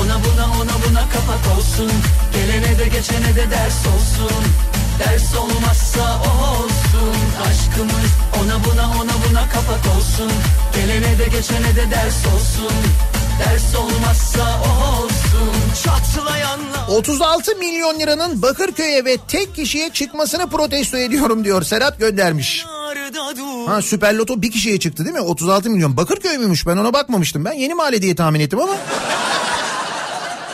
[0.00, 1.90] Ona buna ona buna kapak olsun
[2.32, 4.44] Gelene de geçene de ders olsun
[4.98, 7.16] Ders olmazsa olsun
[7.48, 8.10] Aşkımız
[8.42, 10.32] ona buna ona buna kapak olsun
[10.74, 12.76] Gelene de geçene de ders olsun
[13.40, 15.50] Ders olmazsa o olsun
[15.84, 21.62] Çatlayanlar 36 milyon liranın Bakırköy'e ve tek kişiye çıkmasını protesto ediyorum diyor.
[21.62, 22.66] Serhat göndermiş.
[23.66, 25.20] Ha Süper Loto bir kişiye çıktı değil mi?
[25.20, 25.96] 36 milyon.
[25.96, 26.66] Bakırköy müymüş?
[26.66, 27.44] Ben ona bakmamıştım.
[27.44, 28.76] Ben yeni mahalle diye tahmin ettim ama.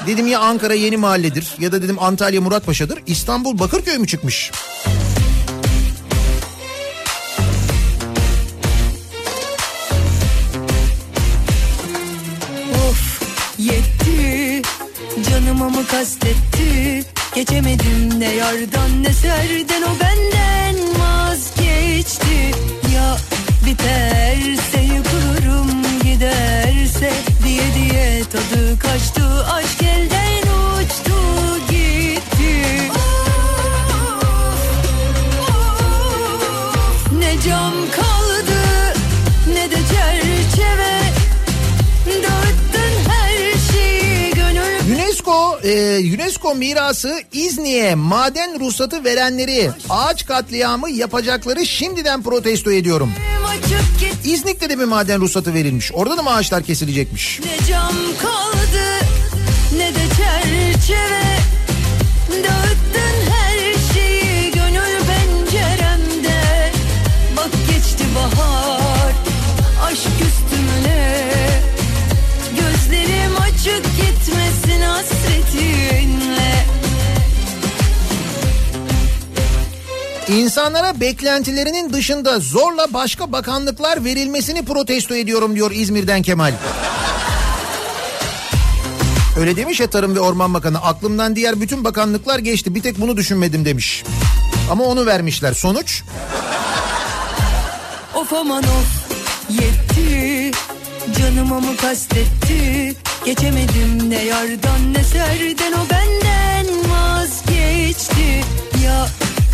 [0.07, 2.99] Dedim ya Ankara yeni mahalledir ya da dedim Antalya Muratpaşa'dır.
[3.07, 4.51] İstanbul Bakırköy mü çıkmış?
[15.97, 17.05] Kastetti.
[17.35, 22.51] Geçemedim ne yardan ne serden O benden vazgeçti.
[22.95, 23.17] Ya
[23.67, 27.13] biterse yıkılırım giderse
[27.45, 29.47] Diye diye tadı kaçtı.
[29.53, 31.19] Aşk elden uçtu
[31.71, 32.91] gitti.
[37.19, 37.86] Ne cam
[45.99, 53.13] UNESCO mirası İzni'ye maden ruhsatı verenleri ağaç katliamı yapacakları şimdiden protesto ediyorum.
[54.25, 55.93] İznik'te de bir maden ruhsatı verilmiş.
[55.93, 57.41] Orada da mı ağaçlar kesilecekmiş?
[57.41, 59.07] Ne cam kaldı
[59.77, 61.37] ne de çerçeve
[62.31, 62.86] Dağıttın
[80.29, 86.55] İnsanlara beklentilerinin dışında zorla başka bakanlıklar verilmesini protesto ediyorum diyor İzmir'den Kemal.
[89.39, 92.75] Öyle demiş ya Tarım ve Orman Bakanı aklımdan diğer bütün bakanlıklar geçti.
[92.75, 93.65] Bir tek bunu düşünmedim.
[93.65, 94.05] demiş.
[94.71, 95.53] Ama onu vermişler.
[95.53, 96.03] Sonuç?
[98.15, 99.11] Of aman of
[99.51, 100.51] yetti.
[101.19, 102.95] Canıma mı kastetti?
[103.25, 105.73] Geçemedim ne yardan ne serden.
[105.73, 108.45] O benden vazgeçti.
[108.85, 109.07] Ya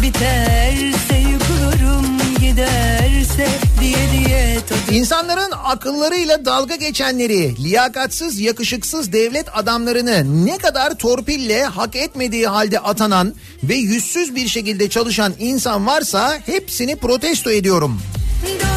[0.02, 3.48] biterse yıkılırım giderse
[3.80, 11.96] Diye diye tadı İnsanların akıllarıyla dalga geçenleri, liyakatsız, yakışıksız devlet adamlarını ne kadar torpille hak
[11.96, 18.00] etmediği halde atanan ve yüzsüz bir şekilde çalışan insan varsa hepsini protesto ediyorum.
[18.42, 18.71] Dağıttın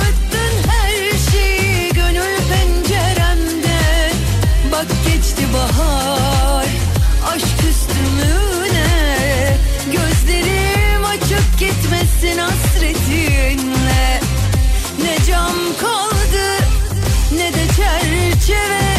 [11.59, 14.21] gitmesin hasretinle
[15.03, 16.57] Ne cam kaldı
[17.31, 18.95] ne de çerçeve.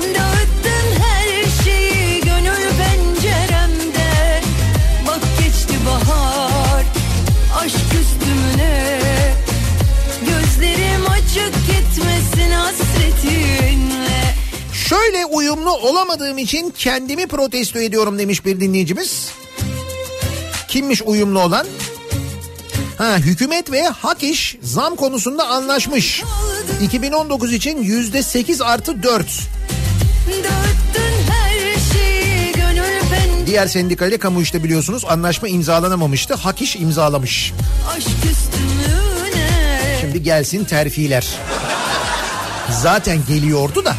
[0.00, 4.42] Dağıttın her şeyi gönül penceremde.
[5.06, 6.84] Bak geçti bahar
[7.56, 9.00] aşk üstümüne.
[10.20, 14.34] Gözlerim açık gitmesin hasretinle
[14.72, 19.30] Şöyle uyumlu olamadığım için kendimi protesto ediyorum demiş bir dinleyicimiz.
[20.76, 21.66] Kimmiş uyumlu olan?
[22.98, 26.22] Ha, hükümet ve hak iş zam konusunda anlaşmış.
[26.82, 29.26] 2019 için yüzde 8 artı 4.
[30.28, 36.34] Dağıttın her şeyi gönül penceremde Diğer sendikayla kamu işte biliyorsunuz anlaşma imzalanamamıştı.
[36.34, 37.52] Hak iş imzalamış.
[40.00, 41.26] Şimdi gelsin terfiler.
[42.70, 43.94] Zaten geliyordu da.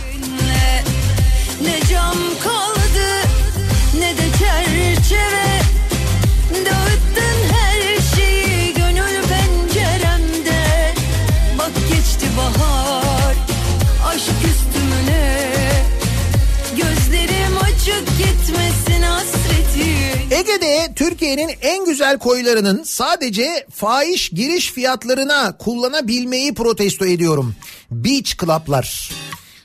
[20.58, 27.56] Ege'de Türkiye'nin en güzel koylarının sadece fahiş giriş fiyatlarına kullanabilmeyi protesto ediyorum.
[27.92, 29.12] Beach club'lar.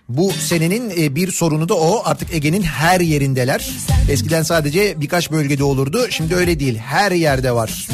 [0.09, 2.03] Bu senenin e, bir sorunu da o.
[2.05, 3.71] Artık Ege'nin her yerindeler.
[4.11, 6.07] Eskiden sadece birkaç bölgede olurdu.
[6.11, 6.79] Şimdi öyle değil.
[6.79, 7.89] Her yerde var.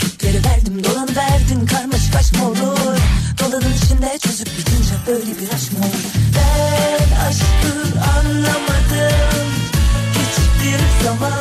[0.00, 2.98] Kitleri verdim dolan verdin karmaşık aşk mı olur
[3.40, 6.04] Dolanın içinde çözüp bitince böyle bir aşk mı olur
[6.36, 9.25] Ben aşkı anlamadım
[11.04, 11.32] Zaman.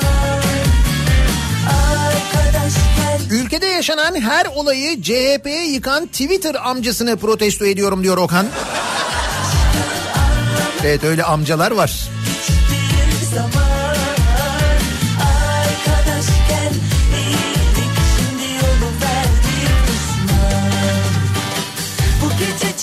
[3.31, 8.47] Ülkede yaşanan her olayı CHP'ye yıkan Twitter amcasını protesto ediyorum diyor Okan.
[10.83, 12.09] Evet öyle amcalar var.
[13.35, 13.65] Zaman.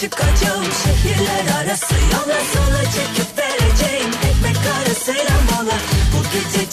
[0.03, 2.92] Çıkacağım şehirler arası yola sola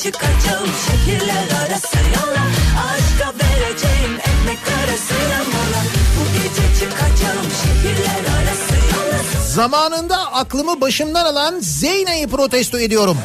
[0.03, 2.45] çıkacağım şehirler arası yola
[2.89, 5.83] aşka vereceğim ekmek arasıyla mola
[6.19, 13.17] Bu gece çıkacağım şehirler arası yola Zamanında aklımı başımdan alan Zeyna'yı protesto ediyorum.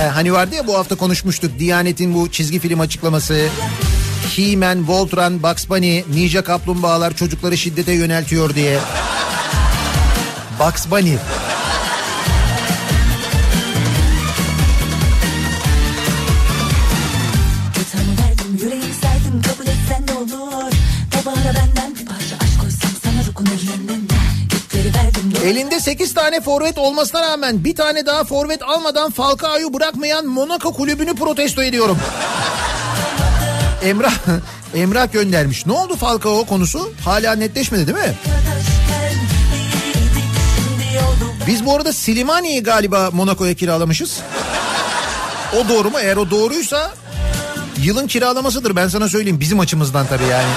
[0.00, 3.48] Ee, hani vardı ya bu hafta konuşmuştuk Diyanet'in bu çizgi film açıklaması.
[4.36, 8.78] He-Man, Voltron, Bugs Bunny, Ninja Kaplumbağalar çocukları şiddete yöneltiyor diye.
[10.60, 11.16] Bugs Bunny.
[25.84, 31.62] 8 tane forvet olmasına rağmen bir tane daha forvet almadan Falcao'yu bırakmayan Monaco kulübünü protesto
[31.62, 31.98] ediyorum.
[33.82, 34.14] Emrah
[34.74, 35.66] Emrah göndermiş.
[35.66, 36.92] Ne oldu Falcao konusu?
[37.04, 38.14] Hala netleşmedi değil mi?
[41.46, 44.20] Biz bu arada Slimani'yi galiba Monaco'ya kiralamışız.
[45.52, 45.98] O doğru mu?
[46.00, 46.94] Eğer o doğruysa
[47.82, 50.48] yılın kiralamasıdır ben sana söyleyeyim bizim açımızdan tabii yani.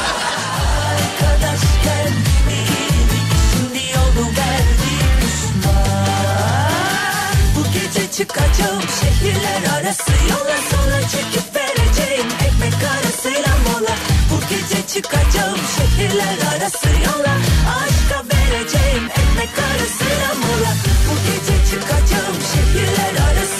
[8.17, 13.95] Çıkacağım şehirler arası yola sola çekip vereceğim ekmek arasıyla mola.
[14.31, 17.35] Bu gece çıkacağım şehirler arası yola.
[17.77, 20.71] Aşka vereceğim ekmek arasıyla mola.
[21.07, 23.56] Bu gece çıkacağım şehirler arası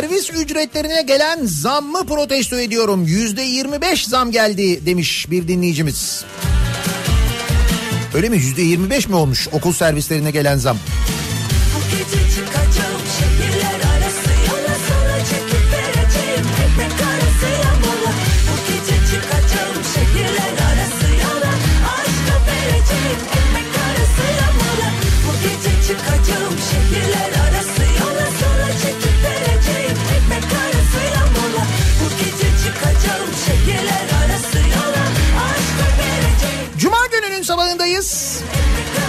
[0.00, 3.04] Servis ücretlerine gelen zammı protesto ediyorum.
[3.06, 6.24] Yüzde 25 zam geldi demiş bir dinleyicimiz.
[8.14, 8.36] Öyle mi?
[8.36, 10.78] Yüzde 25 mi olmuş okul servislerine gelen zam?
[11.74, 13.27] Bu gece çıkacağım şehirler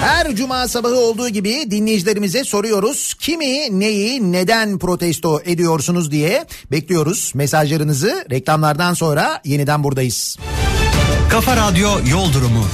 [0.01, 3.13] Her cuma sabahı olduğu gibi dinleyicilerimize soruyoruz.
[3.13, 8.25] Kimi, neyi, neden protesto ediyorsunuz diye bekliyoruz mesajlarınızı.
[8.31, 10.37] Reklamlardan sonra yeniden buradayız.
[11.29, 12.65] Kafa Radyo Yol Durumu.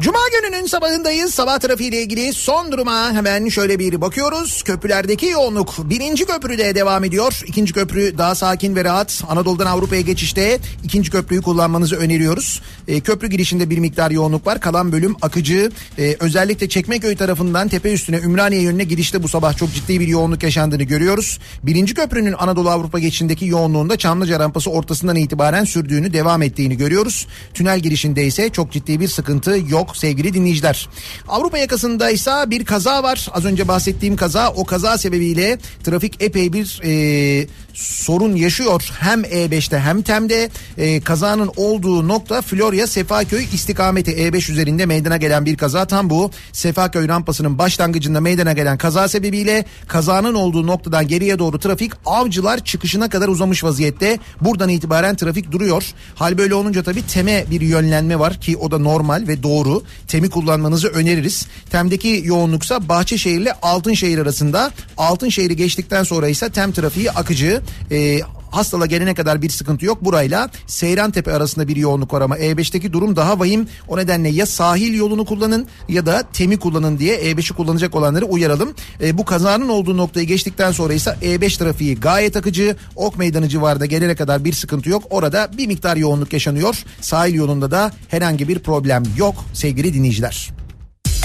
[0.00, 1.34] Cuma gününün sabahındayız.
[1.34, 4.62] Sabah trafiğiyle ilgili son duruma hemen şöyle bir bakıyoruz.
[4.62, 7.42] Köprülerdeki yoğunluk birinci köprüde devam ediyor.
[7.46, 9.22] İkinci köprü daha sakin ve rahat.
[9.28, 12.62] Anadolu'dan Avrupa'ya geçişte ikinci köprüyü kullanmanızı öneriyoruz.
[12.88, 14.60] E, köprü girişinde bir miktar yoğunluk var.
[14.60, 15.70] Kalan bölüm akıcı.
[15.98, 20.42] E, özellikle Çekmeköy tarafından tepe üstüne Ümraniye yönüne girişte bu sabah çok ciddi bir yoğunluk
[20.42, 21.38] yaşandığını görüyoruz.
[21.62, 27.26] Birinci köprünün Anadolu Avrupa geçişindeki yoğunluğunda Çamlıca rampası ortasından itibaren sürdüğünü devam ettiğini görüyoruz.
[27.54, 30.88] Tünel girişinde ise çok ciddi bir sıkıntı yok sevgili dinleyiciler.
[31.28, 33.28] Avrupa yakasında ise bir kaza var.
[33.32, 37.46] Az önce bahsettiğim kaza o kaza sebebiyle trafik epey bir e,
[37.80, 38.90] sorun yaşıyor.
[39.00, 45.46] Hem E5'te hem TEM'de e, kazanın olduğu nokta Florya Sefaköy istikameti E5 üzerinde meydana gelen
[45.46, 45.84] bir kaza.
[45.84, 51.92] Tam bu Sefaköy rampasının başlangıcında meydana gelen kaza sebebiyle kazanın olduğu noktadan geriye doğru trafik
[52.06, 54.18] avcılar çıkışına kadar uzamış vaziyette.
[54.40, 55.84] Buradan itibaren trafik duruyor.
[56.14, 59.82] Hal böyle olunca tabii TEM'e bir yönlenme var ki o da normal ve doğru.
[60.08, 61.46] TEM'i kullanmanızı öneririz.
[61.70, 64.70] TEM'deki yoğunluksa Bahçeşehir ile Altınşehir arasında.
[64.96, 67.62] Altınşehir'i geçtikten sonra ise TEM trafiği akıcı.
[67.90, 68.20] Ee,
[68.50, 70.04] Hastala gelene kadar bir sıkıntı yok.
[70.04, 73.68] Burayla Seyran Tepe arasında bir yoğunluk var ama E5'teki durum daha vahim.
[73.88, 78.74] O nedenle ya sahil yolunu kullanın ya da TEM'i kullanın diye E5'i kullanacak olanları uyaralım.
[79.02, 82.76] E, bu kazanın olduğu noktayı geçtikten sonra ise E5 trafiği gayet akıcı.
[82.96, 85.02] Ok Meydanı civarında gelene kadar bir sıkıntı yok.
[85.10, 86.84] Orada bir miktar yoğunluk yaşanıyor.
[87.00, 90.50] Sahil yolunda da herhangi bir problem yok sevgili dinleyiciler.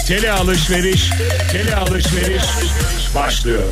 [0.06, 1.10] Tele alışveriş,
[1.52, 2.42] tele alışveriş
[3.14, 3.62] başlıyor.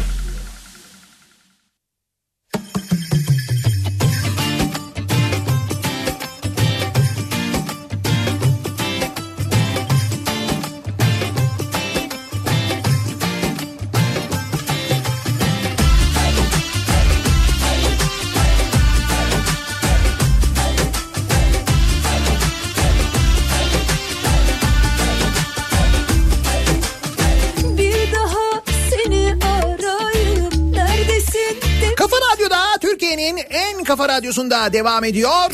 [33.84, 35.50] Kafa radyosunda devam ediyor.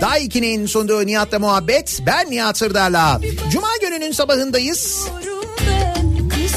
[0.00, 1.98] Daiki'nin sunduğu Nihat'la muhabbet.
[2.06, 3.20] Ben Nihat Sırdar'la.
[3.52, 5.08] Cuma gününün sabahındayız.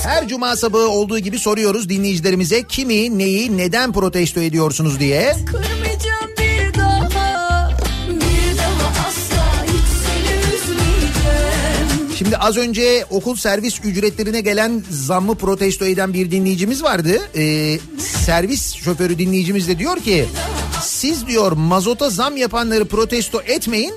[0.04, 5.36] Her cuma sabahı olduğu gibi soruyoruz dinleyicilerimize kimi, neyi, neden protesto ediyorsunuz diye.
[5.46, 7.70] Kırmayacağım bir daha
[8.10, 15.86] Bir daha asla hiç seni üzmeyeceğim Şimdi az önce okul servis ücretlerine gelen zammı protesto
[15.86, 17.22] eden bir dinleyicimiz vardı.
[17.36, 17.80] Ee,
[18.26, 20.26] servis şoförü dinleyicimiz de diyor ki
[21.04, 23.94] siz diyor mazota zam yapanları protesto etmeyin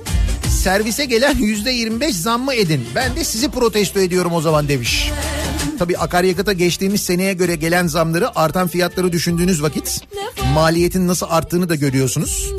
[0.62, 2.86] servise gelen yüzde 25 zammı edin.
[2.94, 5.10] Ben de sizi protesto ediyorum o zaman demiş.
[5.78, 10.00] Tabii akaryakıta geçtiğimiz seneye göre gelen zamları artan fiyatları düşündüğünüz vakit
[10.54, 12.52] maliyetin nasıl arttığını da görüyorsunuz.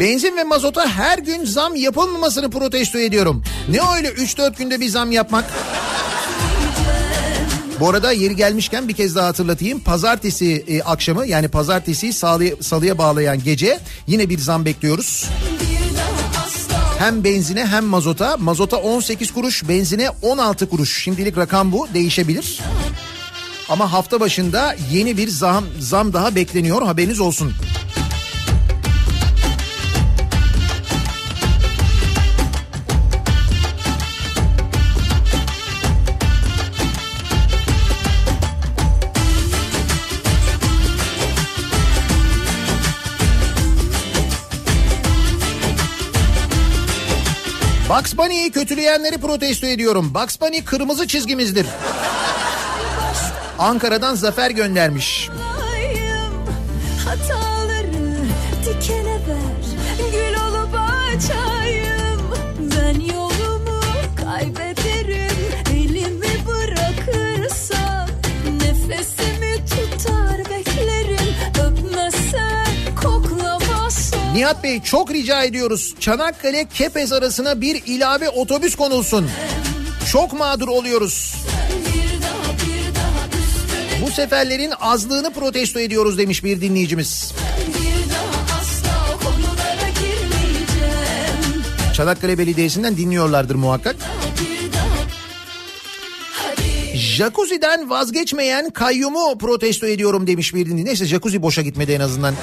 [0.00, 3.44] Benzin ve mazota her gün zam yapılmamasını protesto ediyorum.
[3.68, 5.44] Ne öyle 3-4 günde bir zam yapmak?
[7.80, 9.80] Bu arada yeri gelmişken bir kez daha hatırlatayım.
[9.80, 15.28] Pazartesi e, akşamı yani pazartesi salıya, salıya bağlayan gece yine bir zam bekliyoruz.
[16.98, 18.36] Hem benzine hem mazota.
[18.36, 21.02] Mazota 18 kuruş, benzine 16 kuruş.
[21.02, 22.60] Şimdilik rakam bu, değişebilir.
[23.68, 26.82] Ama hafta başında yeni bir zam zam daha bekleniyor.
[26.82, 27.52] Haberiniz olsun.
[48.00, 50.14] Bugs Bunny'yi kötüleyenleri protesto ediyorum.
[50.14, 51.66] Bugs Bunny kırmızı çizgimizdir.
[53.58, 55.28] Ankara'dan Zafer göndermiş.
[57.04, 57.39] Hataları
[74.40, 75.94] Nihat Bey çok rica ediyoruz.
[76.00, 79.30] Çanakkale Kepez arasına bir ilave otobüs konulsun.
[80.12, 81.34] Çok mağdur oluyoruz.
[84.02, 87.32] Bu seferlerin azlığını protesto ediyoruz demiş bir dinleyicimiz.
[91.94, 93.96] Çanakkale Belediyesi'nden dinliyorlardır muhakkak.
[96.94, 100.84] Jacuzzi'den vazgeçmeyen kayyumu protesto ediyorum demiş bir dinleyici.
[100.84, 102.34] Neyse jacuzzi boşa gitmedi en azından.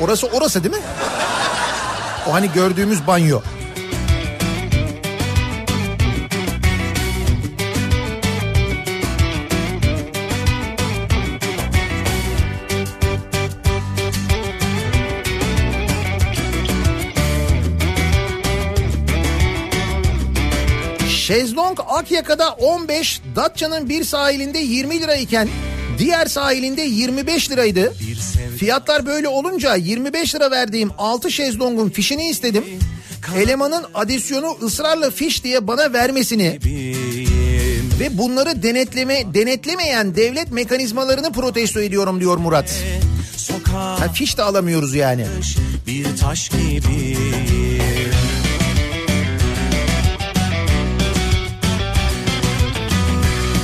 [0.00, 0.82] Orası orası değil mi?
[2.28, 3.40] O hani gördüğümüz banyo.
[21.08, 25.48] Şezlong Akyaka'da 15, Datça'nın bir sahilinde 20 lira iken
[26.00, 27.92] diğer sahilinde 25 liraydı.
[28.58, 32.64] Fiyatlar böyle olunca 25 lira verdiğim 6 şezlongun fişini istedim.
[33.36, 36.58] Elemanın adisyonu ısrarla fiş diye bana vermesini
[38.00, 42.82] ve bunları denetleme denetlemeyen devlet mekanizmalarını protesto ediyorum diyor Murat.
[43.72, 45.26] Ha, fiş de alamıyoruz yani.
[45.86, 47.16] bir taş gibi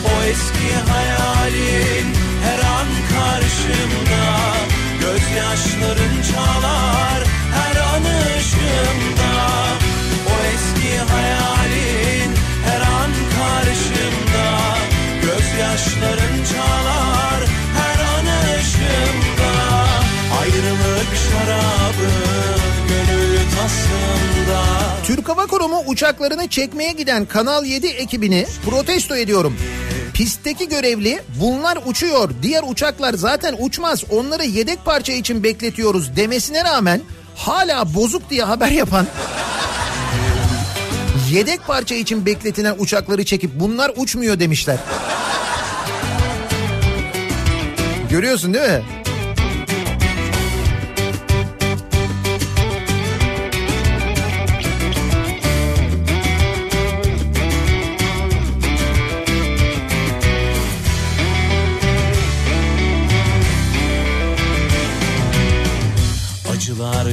[0.05, 2.26] O eski hayalin
[2.87, 4.25] an karşımda
[5.01, 9.33] Gözyaşların çalar her an ışığımda.
[10.27, 12.35] O eski hayalin
[12.65, 14.49] her an karşımda
[15.23, 17.41] Gözyaşların çalar
[17.77, 18.27] her an
[18.59, 19.53] ışığımda.
[20.41, 22.37] Ayrılık şarabı
[25.07, 29.57] Türk Hava Kurumu uçaklarını çekmeye giden Kanal 7 ekibini protesto ediyorum.
[30.17, 37.01] Pistteki görevli bunlar uçuyor diğer uçaklar zaten uçmaz onları yedek parça için bekletiyoruz demesine rağmen
[37.35, 39.07] hala bozuk diye haber yapan
[41.31, 44.79] yedek parça için bekletilen uçakları çekip bunlar uçmuyor demişler.
[48.11, 48.83] Görüyorsun değil mi?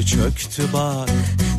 [0.05, 1.09] Çöktü bak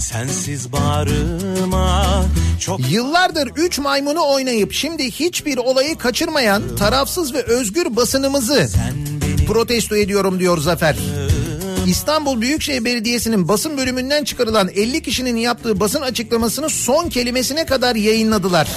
[0.01, 2.25] sensiz bağrıma
[2.61, 8.69] Çok Yıllardır 3 maymunu oynayıp şimdi hiçbir olayı kaçırmayan tarafsız ve özgür basınımızı
[9.47, 10.97] protesto ediyorum diyor Zafer.
[11.87, 18.69] İstanbul Büyükşehir Belediyesi'nin basın bölümünden çıkarılan 50 kişinin yaptığı basın açıklamasını son kelimesine kadar yayınladılar.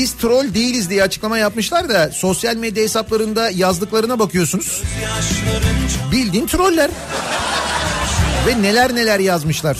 [0.00, 4.82] Biz troll değiliz diye açıklama yapmışlar da sosyal medya hesaplarında yazdıklarına bakıyorsunuz.
[6.12, 6.90] Bildiğin troller.
[8.46, 9.76] Ve neler neler yazmışlar.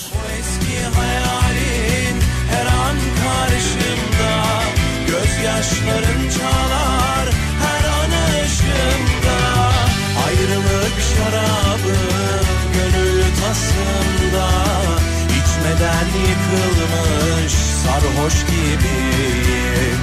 [16.29, 20.00] Yıkılmış sarhoş gibiyim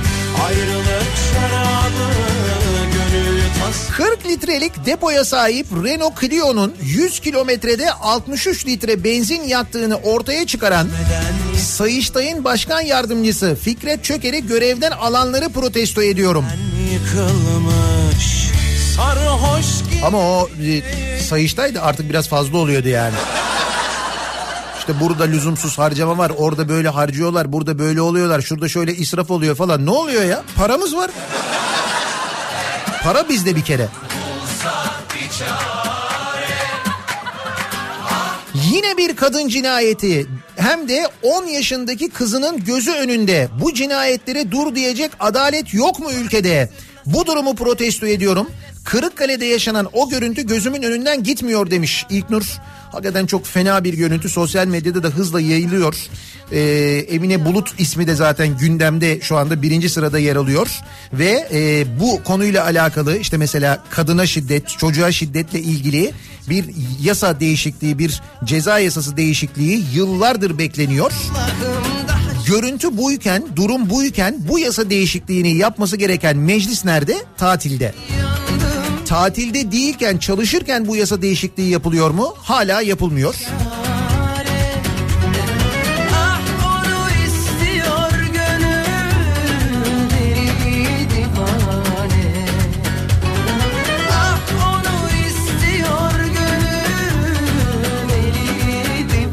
[0.48, 2.14] Ayrılık şarabı
[2.94, 10.48] gönül tasımda 40 litrelik depoya sahip Renault Clio'nun 100 kilometrede 63 litre benzin yaktığını ortaya
[10.48, 10.90] çıkaran
[11.60, 16.45] Sayıştay'ın başkan yardımcısı Fikret Çöker'i görevden alanları protesto ediyorum.
[16.94, 18.48] Yıkılmış
[18.95, 20.82] sarhoş gibi Ama o e,
[21.19, 23.15] Sayıştay da artık biraz fazla oluyordu yani.
[24.88, 26.31] İşte burada lüzumsuz harcama var.
[26.38, 27.53] Orada böyle harcıyorlar.
[27.53, 28.41] Burada böyle oluyorlar.
[28.41, 29.85] Şurada şöyle israf oluyor falan.
[29.85, 30.43] Ne oluyor ya?
[30.55, 31.11] Paramız var.
[33.03, 33.88] Para bizde bir kere.
[38.53, 45.11] Yine bir kadın cinayeti hem de 10 yaşındaki kızının gözü önünde bu cinayetlere dur diyecek
[45.19, 46.69] adalet yok mu ülkede?
[47.05, 48.47] Bu durumu protesto ediyorum.
[48.85, 52.43] Kırıkkale'de yaşanan o görüntü gözümün önünden gitmiyor demiş İlknur.
[52.91, 55.95] Hakikaten çok fena bir görüntü sosyal medyada da hızla yayılıyor.
[56.51, 56.59] Ee,
[57.09, 60.68] Emine Bulut ismi de zaten gündemde şu anda birinci sırada yer alıyor.
[61.14, 66.11] Ve e, bu konuyla alakalı işte mesela kadına şiddet, çocuğa şiddetle ilgili
[66.49, 66.65] bir
[67.01, 71.11] yasa değişikliği, bir ceza yasası değişikliği yıllardır bekleniyor.
[72.47, 77.15] Görüntü buyken, durum buyken bu yasa değişikliğini yapması gereken meclis nerede?
[77.38, 77.93] Tatilde.
[79.07, 82.35] Tatilde değilken çalışırken bu yasa değişikliği yapılıyor mu?
[82.38, 83.35] Hala yapılmıyor.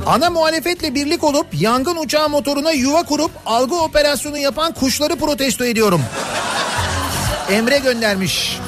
[0.07, 6.01] Ana muhalefetle birlik olup yangın uçağı motoruna yuva kurup algı operasyonu yapan kuşları protesto ediyorum.
[7.51, 8.59] Emre göndermiş.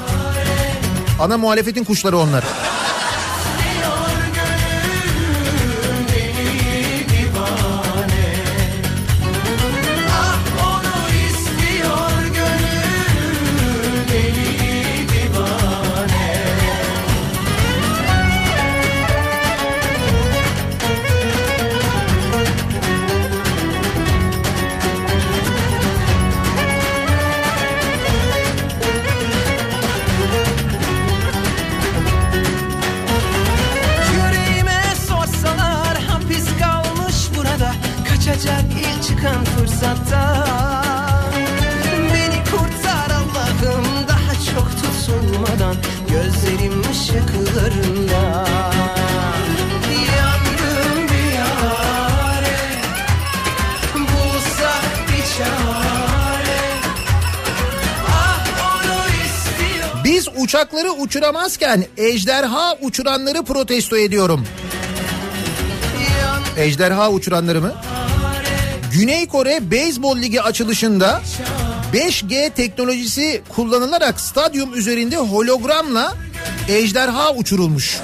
[1.20, 2.44] Ana muhalefetin kuşları onlar.
[45.72, 45.76] Tutulmadan
[46.10, 48.47] Gözlerim ışıklarında.
[50.16, 52.59] Yandım bir yare
[53.94, 56.60] Bulsak bir çare.
[58.09, 58.47] Ah
[58.84, 64.47] onu Biz uçakları uçuramazken ejderha uçuranları protesto ediyorum.
[66.56, 67.72] Ejderha uçuranları mı?
[68.93, 71.20] Güney Kore Beyzbol Ligi açılışında
[71.92, 76.14] 5G teknolojisi kullanılarak stadyum üzerinde hologramla
[76.68, 78.00] ejderha uçurulmuş.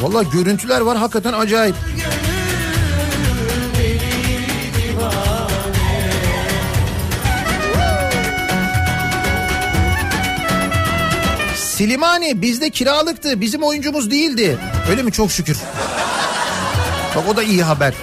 [0.00, 1.74] Valla görüntüler var hakikaten acayip.
[11.56, 14.58] Silimani bizde kiralıktı bizim oyuncumuz değildi.
[14.90, 15.58] Öyle mi çok şükür.
[17.16, 17.94] Bak o da iyi haber.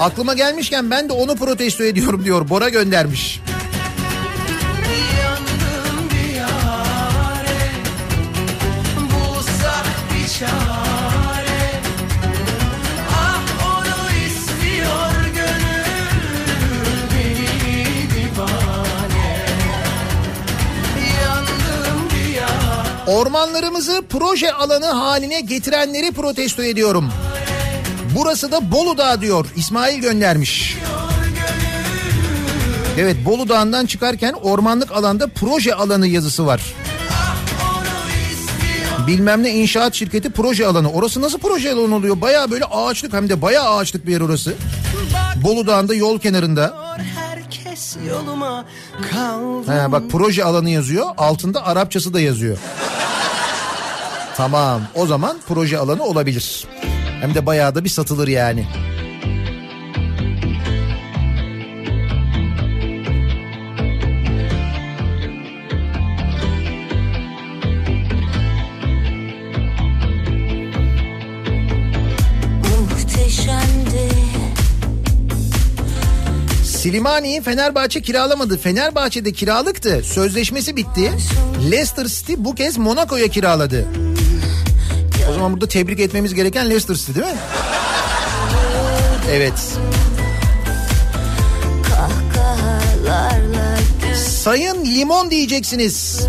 [0.00, 2.48] Aklıma gelmişken ben de onu protesto ediyorum diyor.
[2.48, 3.40] Bora göndermiş.
[10.44, 10.88] Ah
[23.06, 27.12] Ormanlarımızı proje alanı haline getirenleri protesto ediyorum.
[28.14, 29.46] Burası da Bolu Dağı diyor.
[29.56, 30.76] İsmail göndermiş.
[32.98, 36.60] Evet Bolu Dağı'ndan çıkarken ormanlık alanda proje alanı yazısı var.
[39.06, 40.92] Bilmem ne inşaat şirketi proje alanı.
[40.92, 42.20] Orası nasıl proje alanı oluyor?
[42.20, 44.54] Baya böyle ağaçlık hem de baya ağaçlık bir yer orası.
[45.42, 46.76] Bolu Dağı'nda yol kenarında.
[48.08, 48.64] Yoluma
[49.66, 51.06] He, bak proje alanı yazıyor.
[51.18, 52.58] Altında Arapçası da yazıyor.
[54.36, 56.66] tamam o zaman proje alanı olabilir.
[57.20, 58.66] Hem de bayağı da bir satılır yani.
[76.64, 78.58] Silimani'yi Fenerbahçe kiralamadı.
[78.58, 80.00] Fenerbahçe'de kiralıktı.
[80.04, 81.12] Sözleşmesi bitti.
[81.70, 83.86] Leicester City bu kez Monaco'ya kiraladı.
[85.38, 87.38] Zaman burada tebrik etmemiz gereken Leicester City değil mi?
[89.30, 89.78] Evet.
[94.16, 96.26] Sayın limon diyeceksiniz.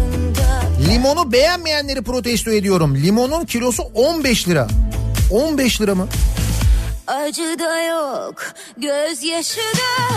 [0.89, 2.95] Limonu beğenmeyenleri protesto ediyorum.
[2.95, 4.67] Limonun kilosu 15 lira.
[5.31, 6.07] 15 lira mı?
[7.07, 10.13] Acı da yok, gözyaşı da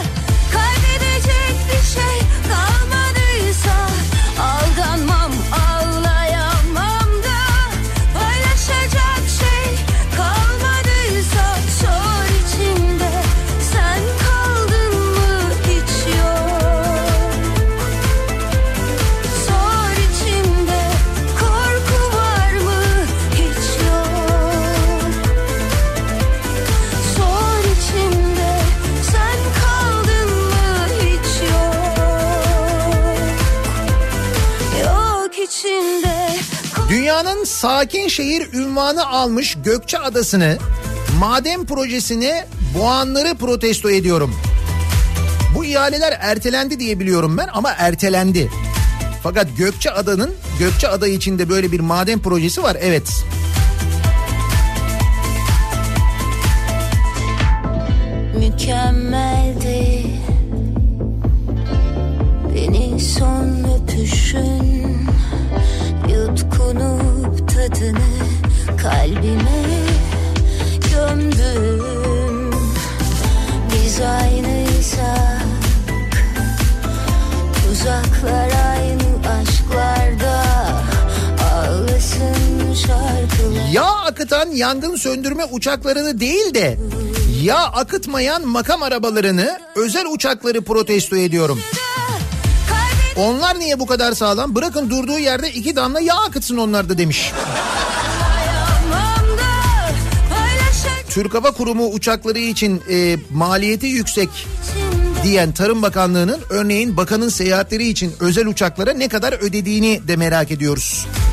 [0.52, 3.88] Kaybedecek bir şey kalmadıysa
[4.40, 5.21] Aldanmam,
[37.62, 40.58] sakin şehir ünvanı almış Gökçe Adası'nı
[41.18, 42.44] maden projesini
[42.78, 44.34] boğanları protesto ediyorum.
[45.54, 48.50] Bu ihaleler ertelendi diye biliyorum ben ama ertelendi.
[49.22, 53.24] Fakat Gökçe Ada'nın Gökçe Ada içinde böyle bir maden projesi var evet.
[58.38, 60.06] mükemmeldi
[62.54, 64.71] Beni son öpüşün
[84.32, 86.78] Yağ akıtan yangın söndürme uçaklarını değil de
[87.42, 91.60] yağ akıtmayan makam arabalarını özel uçakları protesto ediyorum.
[93.16, 94.54] Onlar niye bu kadar sağlam?
[94.54, 97.32] Bırakın durduğu yerde iki damla yağ akıtsın onlar da demiş.
[101.08, 104.28] Türk Hava Kurumu uçakları için e, maliyeti yüksek
[105.24, 111.06] diyen Tarım Bakanlığı'nın örneğin bakanın seyahatleri için özel uçaklara ne kadar ödediğini de merak ediyoruz.
[111.06, 111.31] Sor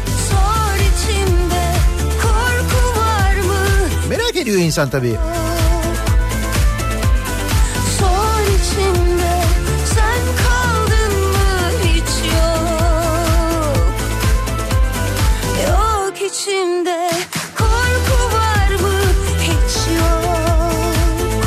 [18.82, 18.94] mı
[19.42, 21.44] hiç yok?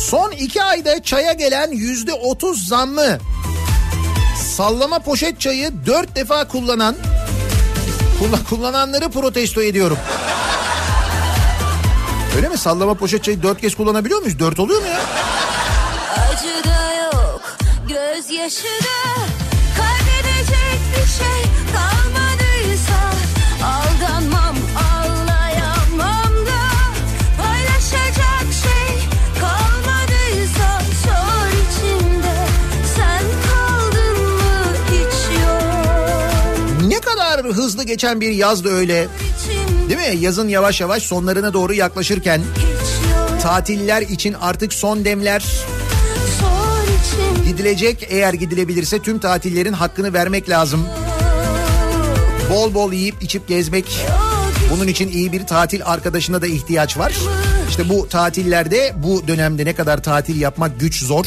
[0.00, 3.18] Son iki ayda çaya gelen yüzde otuz zammı.
[4.56, 6.96] Sallama poşet çayı dört defa kullanan
[8.20, 9.98] kullan- kullananları protesto ediyorum.
[12.36, 12.58] Öyle mi?
[12.58, 14.38] Sallama poşet çayı dört kez kullanabiliyor muyuz?
[14.38, 15.00] Dört oluyor mu ya?
[16.16, 17.56] Acı da yok,
[17.88, 19.20] gözyaşı da
[19.76, 21.42] Kaybedecek bir şey
[21.72, 23.00] kalmadıysa
[23.64, 24.56] Aldanmam,
[24.88, 26.62] ağlayamam da
[27.42, 28.98] Paylaşacak şey
[29.40, 32.36] kalmadıysa Sor içinde
[32.96, 39.08] sen kaldın mı hiç yok Ne kadar hızlı geçen bir yazdı öyle.
[39.88, 40.16] Değil mi?
[40.20, 42.42] Yazın yavaş yavaş sonlarına doğru yaklaşırken
[43.42, 45.44] tatiller için artık son demler
[47.46, 50.86] gidilecek eğer gidilebilirse tüm tatillerin hakkını vermek lazım.
[52.50, 54.06] Bol bol yiyip içip gezmek.
[54.70, 57.14] Bunun için iyi bir tatil arkadaşına da ihtiyaç var.
[57.68, 61.26] İşte bu tatillerde bu dönemde ne kadar tatil yapmak güç zor.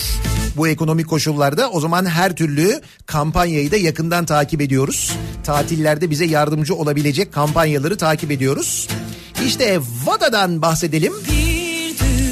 [0.60, 5.12] Bu ekonomik koşullarda o zaman her türlü kampanyayı da yakından takip ediyoruz.
[5.44, 8.88] Tatillerde bize yardımcı olabilecek kampanyaları takip ediyoruz.
[9.46, 11.14] İşte VADA'dan bahsedelim.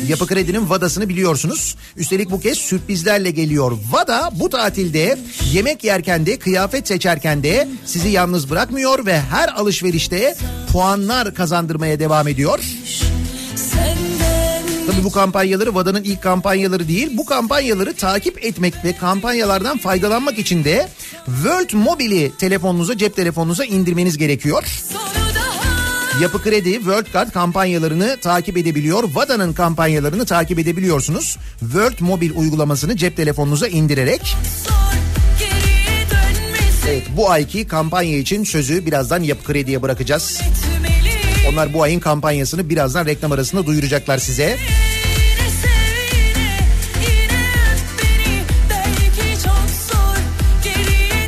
[0.07, 1.75] Yapı Kredi'nin VADA'sını biliyorsunuz.
[1.95, 3.77] Üstelik bu kez sürprizlerle geliyor.
[3.91, 5.17] VADA bu tatilde
[5.53, 10.35] yemek yerken de kıyafet seçerken de sizi yalnız bırakmıyor ve her alışverişte
[10.71, 12.59] puanlar kazandırmaya devam ediyor.
[14.87, 17.09] Tabii bu kampanyaları VADA'nın ilk kampanyaları değil.
[17.13, 20.87] Bu kampanyaları takip etmek ve kampanyalardan faydalanmak için de
[21.25, 24.63] World Mobile'i telefonunuza, cep telefonunuza indirmeniz gerekiyor.
[26.21, 29.03] Yapı Kredi, World Card kampanyalarını takip edebiliyor.
[29.13, 31.37] VADA'nın kampanyalarını takip edebiliyorsunuz.
[31.59, 34.35] World Mobile uygulamasını cep telefonunuza indirerek.
[36.87, 40.41] Evet bu ayki kampanya için sözü birazdan Yapı Kredi'ye bırakacağız.
[41.49, 44.57] Onlar bu ayın kampanyasını birazdan reklam arasında duyuracaklar size.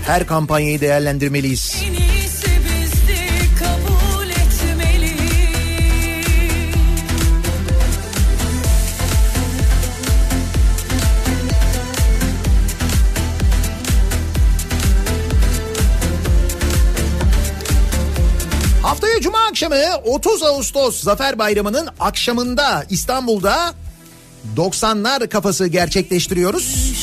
[0.05, 1.83] Her kampanyayı değerlendirmeliyiz.
[19.59, 23.73] Akşamı 30 Ağustos Zafer Bayramı'nın akşamında İstanbul'da
[24.57, 26.93] 90'lar kafası gerçekleştiriyoruz.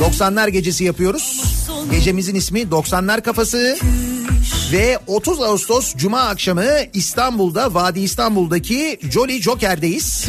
[0.00, 1.42] 90'lar gecesi yapıyoruz.
[1.90, 3.78] Gecemizin ismi 90'lar kafası.
[4.72, 10.26] Ve 30 Ağustos Cuma akşamı İstanbul'da Vadi İstanbul'daki Jolly Joker'deyiz.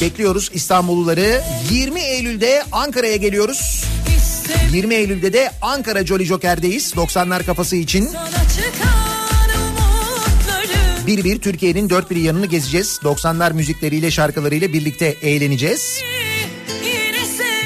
[0.00, 1.42] Bekliyoruz İstanbulluları.
[1.70, 3.84] 20 Eylül'de Ankara'ya geliyoruz.
[4.72, 8.08] 20 Eylül'de de Ankara Jolly Joker'deyiz 90'lar kafası için.
[11.08, 13.00] Bir bir Türkiye'nin dört bir yanını gezeceğiz.
[13.02, 16.00] 90'lar müzikleriyle şarkılarıyla birlikte eğleneceğiz.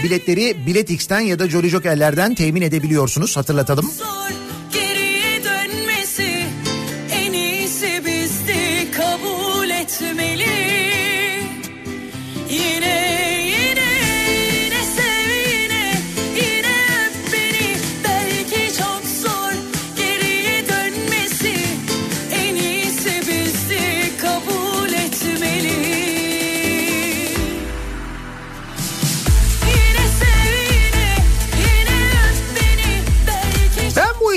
[0.05, 3.87] Biletleri Bilet X'ten ya da Jolly Joker'lerden temin edebiliyorsunuz hatırlatalım.
[3.87, 4.42] Geriye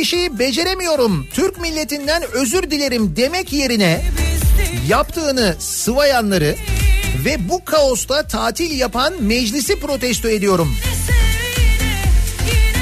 [0.06, 1.28] işi beceremiyorum.
[1.34, 4.02] Türk milletinden özür dilerim demek yerine
[4.88, 6.56] yaptığını sıvayanları
[7.26, 10.76] ve bu kaosta tatil yapan meclisi protesto ediyorum.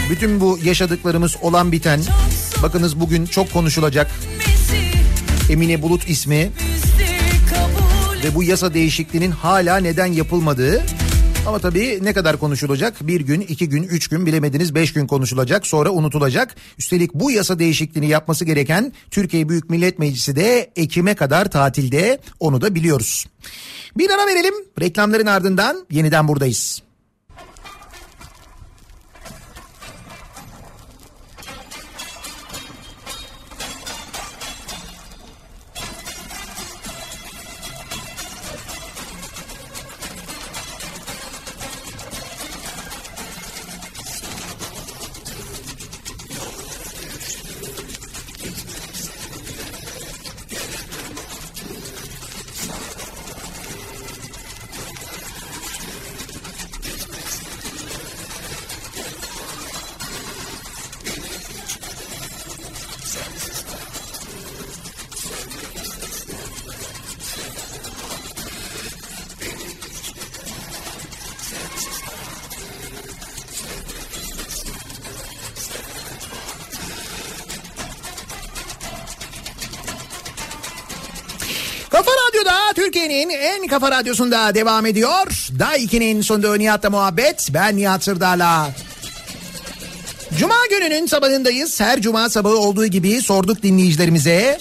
[0.10, 2.02] Bütün bu yaşadıklarımız olan biten
[2.64, 4.12] bakınız bugün çok konuşulacak
[5.50, 6.52] Emine Bulut ismi
[8.24, 10.84] ve bu yasa değişikliğinin hala neden yapılmadığı
[11.48, 13.08] ama tabii ne kadar konuşulacak?
[13.08, 16.56] Bir gün, iki gün, üç gün bilemediniz beş gün konuşulacak sonra unutulacak.
[16.80, 22.62] Üstelik bu yasa değişikliğini yapması gereken Türkiye Büyük Millet Meclisi de Ekim'e kadar tatilde onu
[22.62, 23.26] da biliyoruz.
[23.98, 26.83] Bir ara verelim reklamların ardından yeniden buradayız.
[83.04, 85.28] Türkiye'nin en kafa radyosunda devam ediyor.
[85.60, 87.48] Daiki'nin sunduğu Nihat'la muhabbet.
[87.54, 88.72] Ben Nihat Sırdar'la.
[90.40, 91.80] Cuma gününün sabahındayız.
[91.80, 94.60] Her cuma sabahı olduğu gibi sorduk dinleyicilerimize.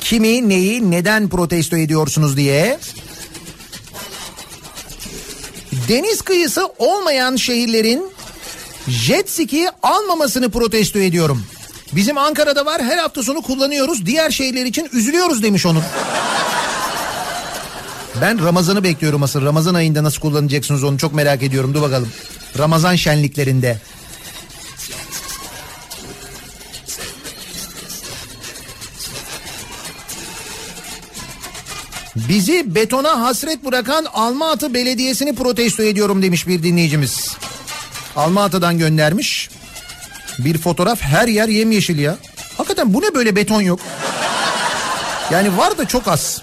[0.00, 2.78] Kimi, neyi, neden protesto ediyorsunuz diye.
[5.88, 8.04] Deniz kıyısı olmayan şehirlerin
[8.88, 11.46] jet ski almamasını protesto ediyorum.
[11.96, 14.06] Bizim Ankara'da var her hafta sonu kullanıyoruz.
[14.06, 15.82] Diğer şehirler için üzülüyoruz demiş onun.
[18.20, 19.42] Ben Ramazan'ı bekliyorum asıl.
[19.42, 21.74] Ramazan ayında nasıl kullanacaksınız onu çok merak ediyorum.
[21.74, 22.08] Dur bakalım.
[22.58, 23.78] Ramazan şenliklerinde.
[32.16, 37.36] Bizi betona hasret bırakan Almaatı Belediyesi'ni protesto ediyorum demiş bir dinleyicimiz.
[38.16, 39.50] Almatı'dan göndermiş.
[40.38, 42.16] Bir fotoğraf her yer yemyeşil ya.
[42.56, 43.80] Hakikaten bu ne böyle beton yok?
[45.30, 46.42] Yani var da çok az.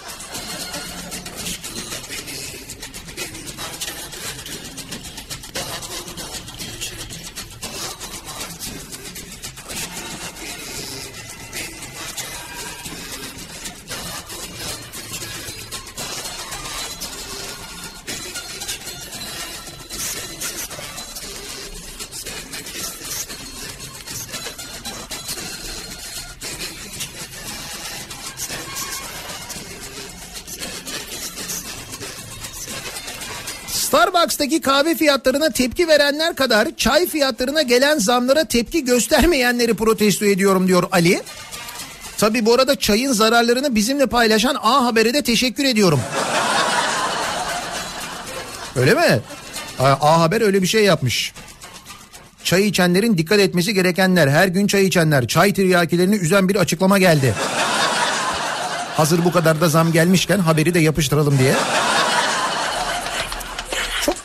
[34.41, 40.83] Starbucks'taki kahve fiyatlarına tepki verenler kadar çay fiyatlarına gelen zamlara tepki göstermeyenleri protesto ediyorum diyor
[40.91, 41.21] Ali.
[42.17, 45.99] Tabi bu arada çayın zararlarını bizimle paylaşan A Haber'e de teşekkür ediyorum.
[48.75, 49.19] Öyle mi?
[49.79, 51.33] A Haber öyle bir şey yapmış.
[52.43, 57.33] Çay içenlerin dikkat etmesi gerekenler, her gün çay içenler, çay tiryakilerini üzen bir açıklama geldi.
[58.97, 61.53] Hazır bu kadar da zam gelmişken haberi de yapıştıralım diye.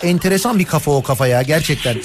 [0.06, 1.96] Enteresan bir kafa o kafa ya gerçekten.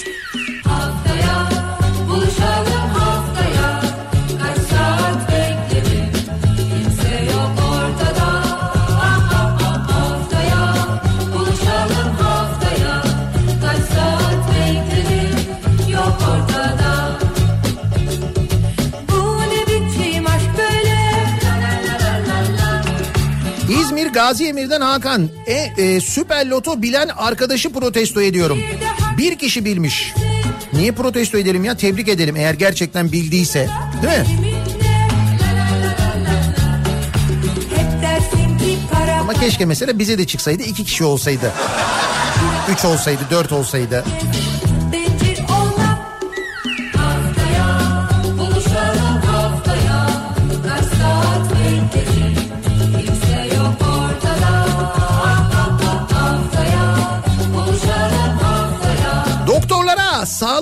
[24.31, 25.29] Gazi Emir'den Hakan.
[25.47, 28.59] E, e, süper loto bilen arkadaşı protesto ediyorum.
[29.17, 30.13] Bir kişi bilmiş.
[30.73, 31.77] Niye protesto edelim ya?
[31.77, 33.69] Tebrik edelim eğer gerçekten bildiyse.
[34.03, 34.25] Değil mi?
[39.21, 41.51] Ama keşke mesela bize de çıksaydı iki kişi olsaydı.
[42.73, 44.03] Üç olsaydı, dört olsaydı.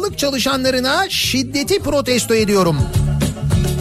[0.10, 2.77] Sağlık çalışanlarına şiddeti protesto ediyorum.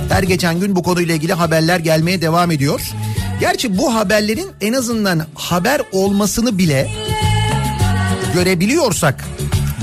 [0.08, 2.80] Her geçen gün bu konuyla ilgili haberler gelmeye devam ediyor.
[3.40, 6.90] Gerçi bu haberlerin en azından haber olmasını bile
[8.34, 9.24] görebiliyorsak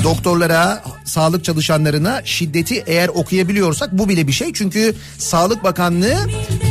[0.04, 4.54] doktorlara, sağlık çalışanlarına şiddeti eğer okuyabiliyorsak bu bile bir şey.
[4.54, 6.18] Çünkü Sağlık Bakanlığı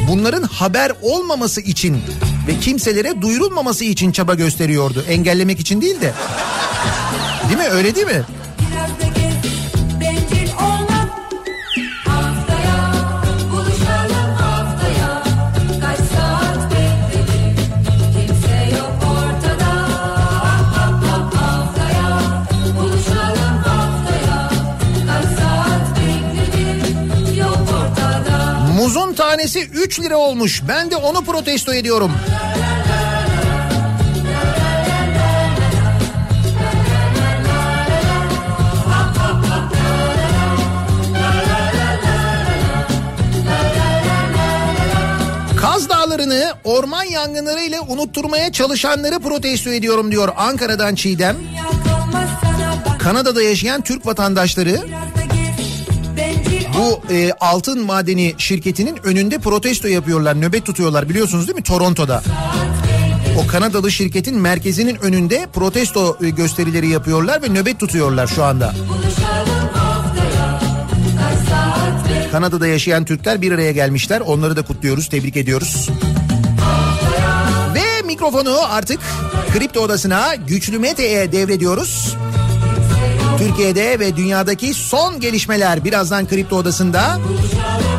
[0.09, 2.01] bunların haber olmaması için
[2.49, 5.05] ve kimselere duyurulmaması için çaba gösteriyordu.
[5.09, 6.13] Engellemek için değil de.
[7.49, 7.75] Değil mi?
[7.75, 8.23] Öyle değil mi?
[29.15, 30.63] Muzun tanesi 3 lira olmuş.
[30.69, 32.13] Ben de onu protesto ediyorum.
[45.61, 51.37] Kaz Dağları'nı orman yangınlarıyla unutturmaya çalışanları protesto ediyorum diyor Ankara'dan Çiğdem.
[52.99, 54.81] Kanada'da yaşayan Türk vatandaşları
[56.79, 62.23] bu e, altın madeni şirketinin önünde protesto yapıyorlar, nöbet tutuyorlar biliyorsunuz değil mi Toronto'da.
[63.39, 68.75] O Kanadalı şirketin merkezinin önünde protesto e, gösterileri yapıyorlar ve nöbet tutuyorlar şu anda.
[72.33, 74.21] Kanada'da yaşayan Türkler bir araya gelmişler.
[74.21, 75.89] Onları da kutluyoruz, tebrik ediyoruz.
[77.75, 79.01] Ve mikrofonu artık
[79.53, 82.17] Kripto Odası'na Güçlü Mete'ye devrediyoruz.
[83.49, 87.19] Türkiye'de ve dünyadaki son gelişmeler birazdan Kripto Odası'nda.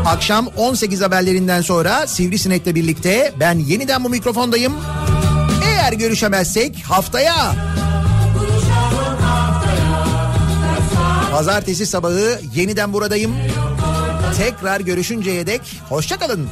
[0.06, 4.74] Akşam 18 haberlerinden sonra Sivrisinek'le birlikte ben yeniden bu mikrofondayım.
[5.66, 7.56] Eğer görüşemezsek haftaya
[11.32, 13.36] Pazartesi sabahı yeniden buradayım.
[14.38, 16.50] Tekrar görüşünceye dek hoşçakalın.